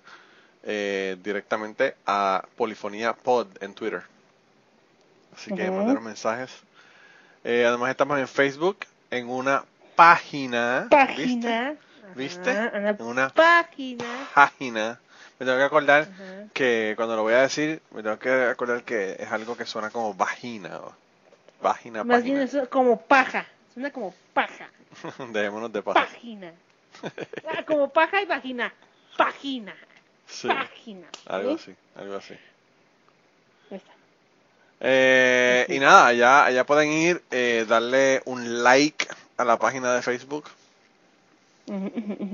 [0.63, 4.03] eh, directamente a Polifonía Pod en Twitter.
[5.37, 5.77] Así que Ujú.
[5.79, 6.51] mandaron mensajes.
[7.45, 8.79] Eh, además estamos en Facebook
[9.11, 9.65] en una
[9.95, 10.87] página.
[10.91, 11.17] Página.
[11.17, 11.49] ¿Viste?
[11.55, 12.51] Ajá, ¿Viste?
[12.51, 14.05] una En una página.
[14.35, 15.01] página.
[15.39, 16.09] Me tengo que acordar
[16.55, 19.91] que cuando lo voy a decir, me tengo que acordar que es algo que suena
[19.91, 20.79] como vagina.
[20.79, 20.95] o
[21.61, 23.47] Vagina, Más bien es como paja.
[23.73, 24.69] Suena como paja.
[25.31, 26.01] Dejémonos de paja.
[26.07, 26.53] Página.
[27.47, 28.73] Ah, como paja y vagina.
[29.17, 29.75] Página.
[30.27, 31.07] Sí, Página.
[31.27, 31.73] algo ¿sí?
[31.73, 32.35] así, algo así.
[33.71, 33.93] Ahí está.
[34.81, 39.07] Eh, y nada, allá, allá pueden ir, eh, darle un like
[39.37, 40.45] a la página de Facebook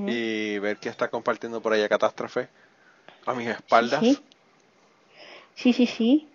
[0.07, 2.49] y ver quién está compartiendo por allá Catástrofe
[3.27, 4.01] a mis espaldas.
[4.01, 4.19] Sí,
[5.55, 6.29] sí, sí, sí.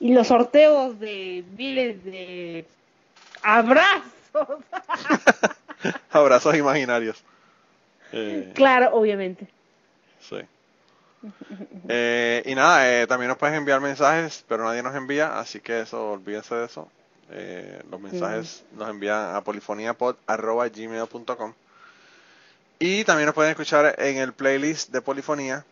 [0.00, 2.66] Y los sorteos de miles de
[3.42, 4.02] abrazos.
[6.10, 7.22] Abrazos imaginarios.
[8.12, 9.46] Eh, Claro, obviamente.
[10.20, 10.36] Sí.
[11.88, 15.80] Eh, y nada, eh, también nos puedes enviar mensajes, pero nadie nos envía, así que
[15.80, 16.88] eso, olvídense de eso.
[17.30, 21.52] Eh, los mensajes nos envían a polifoniapod.gmail.com
[22.78, 25.64] Y también nos pueden escuchar en el playlist de Polifonía,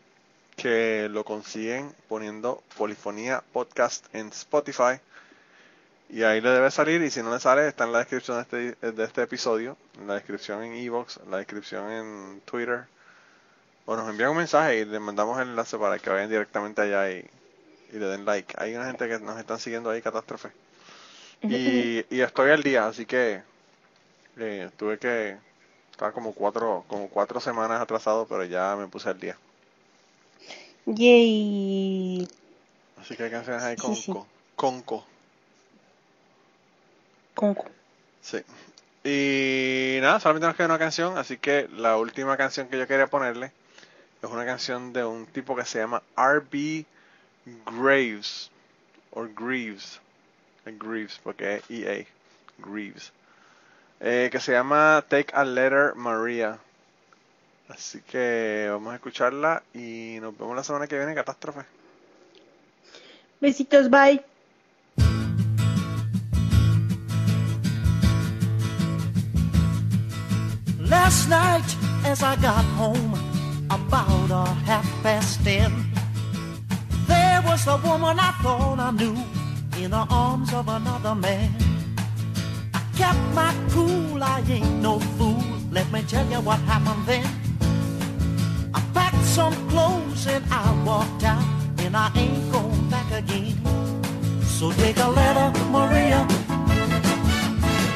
[0.56, 5.01] que lo consiguen poniendo Polifonía Podcast en Spotify.
[6.10, 8.68] Y ahí le debe salir, y si no le sale, está en la descripción de
[8.68, 12.85] este, de este episodio, en la descripción en Evox, en la descripción en Twitter,
[13.86, 17.10] o nos envían un mensaje y le mandamos el enlace para que vayan directamente allá
[17.10, 17.28] y,
[17.93, 18.55] y le den like.
[18.59, 20.51] Hay una gente que nos están siguiendo ahí, Catástrofe.
[21.43, 23.43] Y, y estoy al día, así que
[24.39, 25.36] eh, tuve que
[25.90, 29.36] estar como cuatro, como cuatro semanas atrasado, pero ya me puse al día.
[30.86, 32.28] Yay.
[33.01, 34.12] Así que hay canciones ahí con sí.
[34.12, 35.05] co- conco.
[37.35, 37.65] Conco.
[38.23, 38.39] Sí.
[39.05, 43.06] Y nada, solamente nos queda una canción, así que la última canción que yo quería
[43.06, 43.52] ponerle
[44.23, 46.86] es una canción de un tipo que se llama R.B.
[47.66, 48.51] Graves,
[49.11, 50.01] o Greaves,
[50.65, 52.06] Greaves, porque es EA,
[52.56, 53.12] Greaves,
[54.01, 56.59] eh, que se llama Take a Letter Maria.
[57.68, 61.64] Así que vamos a escucharla y nos vemos la semana que viene, Catástrofe.
[63.40, 64.22] Besitos, bye.
[70.78, 71.64] Last night,
[72.04, 73.14] as I got home,
[73.70, 75.72] about a half past ten,
[77.06, 79.16] there was the woman I thought I knew
[79.82, 81.50] in the arms of another man.
[82.74, 85.42] I kept my cool, I ain't no fool.
[85.72, 87.43] Let me tell you what happened then.
[89.35, 91.43] Some clothes and I walked out,
[91.78, 93.56] and I ain't going back again.
[94.44, 96.24] So take a letter, Maria,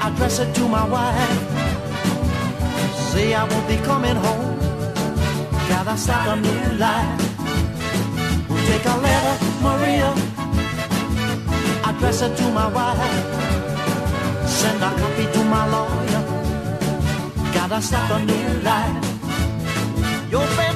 [0.02, 1.40] address it to my wife.
[3.12, 4.59] Say I won't be coming home.
[5.69, 7.20] Gotta start a new life.
[8.48, 10.10] We'll take a letter, Maria.
[11.85, 12.98] Address it to my wife.
[14.44, 16.23] Send a copy to my lawyer.
[17.55, 19.09] Gotta start a new life.
[20.31, 20.67] Many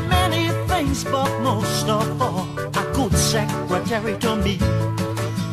[0.93, 4.59] things, but most of all, a good secretary to me.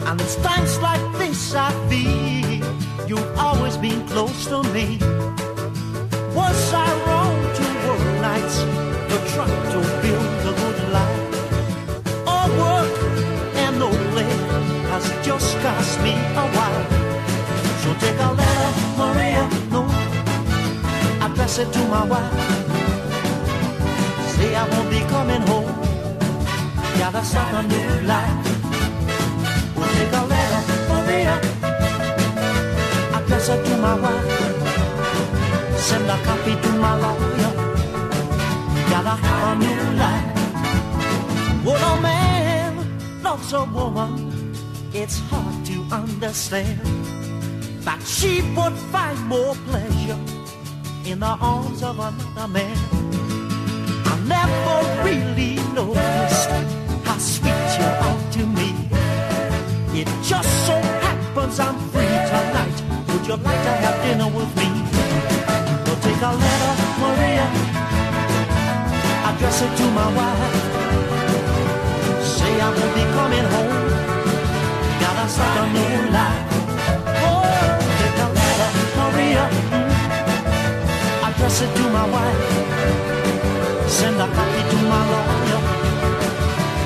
[0.06, 4.98] And it's times like this I feel you've always been close to me.
[6.36, 8.58] Was I wrong to work nights
[9.10, 12.28] to try to build a good life?
[12.28, 12.94] All work
[13.56, 14.32] and no play
[14.92, 16.14] has just cost me
[16.44, 16.86] a while.
[17.82, 19.84] So take a letter, Maria, no,
[21.26, 22.59] address it to my wife.
[24.60, 25.72] I won't be coming home.
[27.00, 28.40] Gotta start a new life.
[29.74, 31.36] We'll take a letter, Maria,
[33.16, 34.28] address it to my wife.
[35.88, 37.54] Send a copy to my lawyer.
[38.92, 40.30] Gotta have a new life.
[41.66, 42.72] When a man
[43.24, 44.12] loves a woman,
[44.94, 46.82] it's hard to understand.
[47.86, 50.20] But she would find more pleasure
[51.06, 52.99] in the arms of another man.
[54.30, 56.50] Never really noticed
[57.04, 58.70] how sweet you are to me.
[60.00, 60.76] It just so
[61.06, 62.78] happens I'm free tonight.
[63.10, 64.70] Would you like to have dinner with me?
[65.86, 67.48] Well, take a letter, Maria.
[69.30, 70.58] Address it to my wife.
[72.36, 73.82] Say I won't be coming home.
[75.02, 76.44] Gotta start a new life.
[77.26, 77.50] Oh,
[78.00, 78.70] take a letter,
[79.00, 79.46] Maria.
[81.28, 83.39] Address it to my wife.
[83.90, 85.62] Send a copy to my lawyer.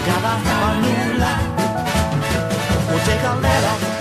[0.06, 1.48] Gotta have a new life.
[2.90, 3.93] We'll take a letter.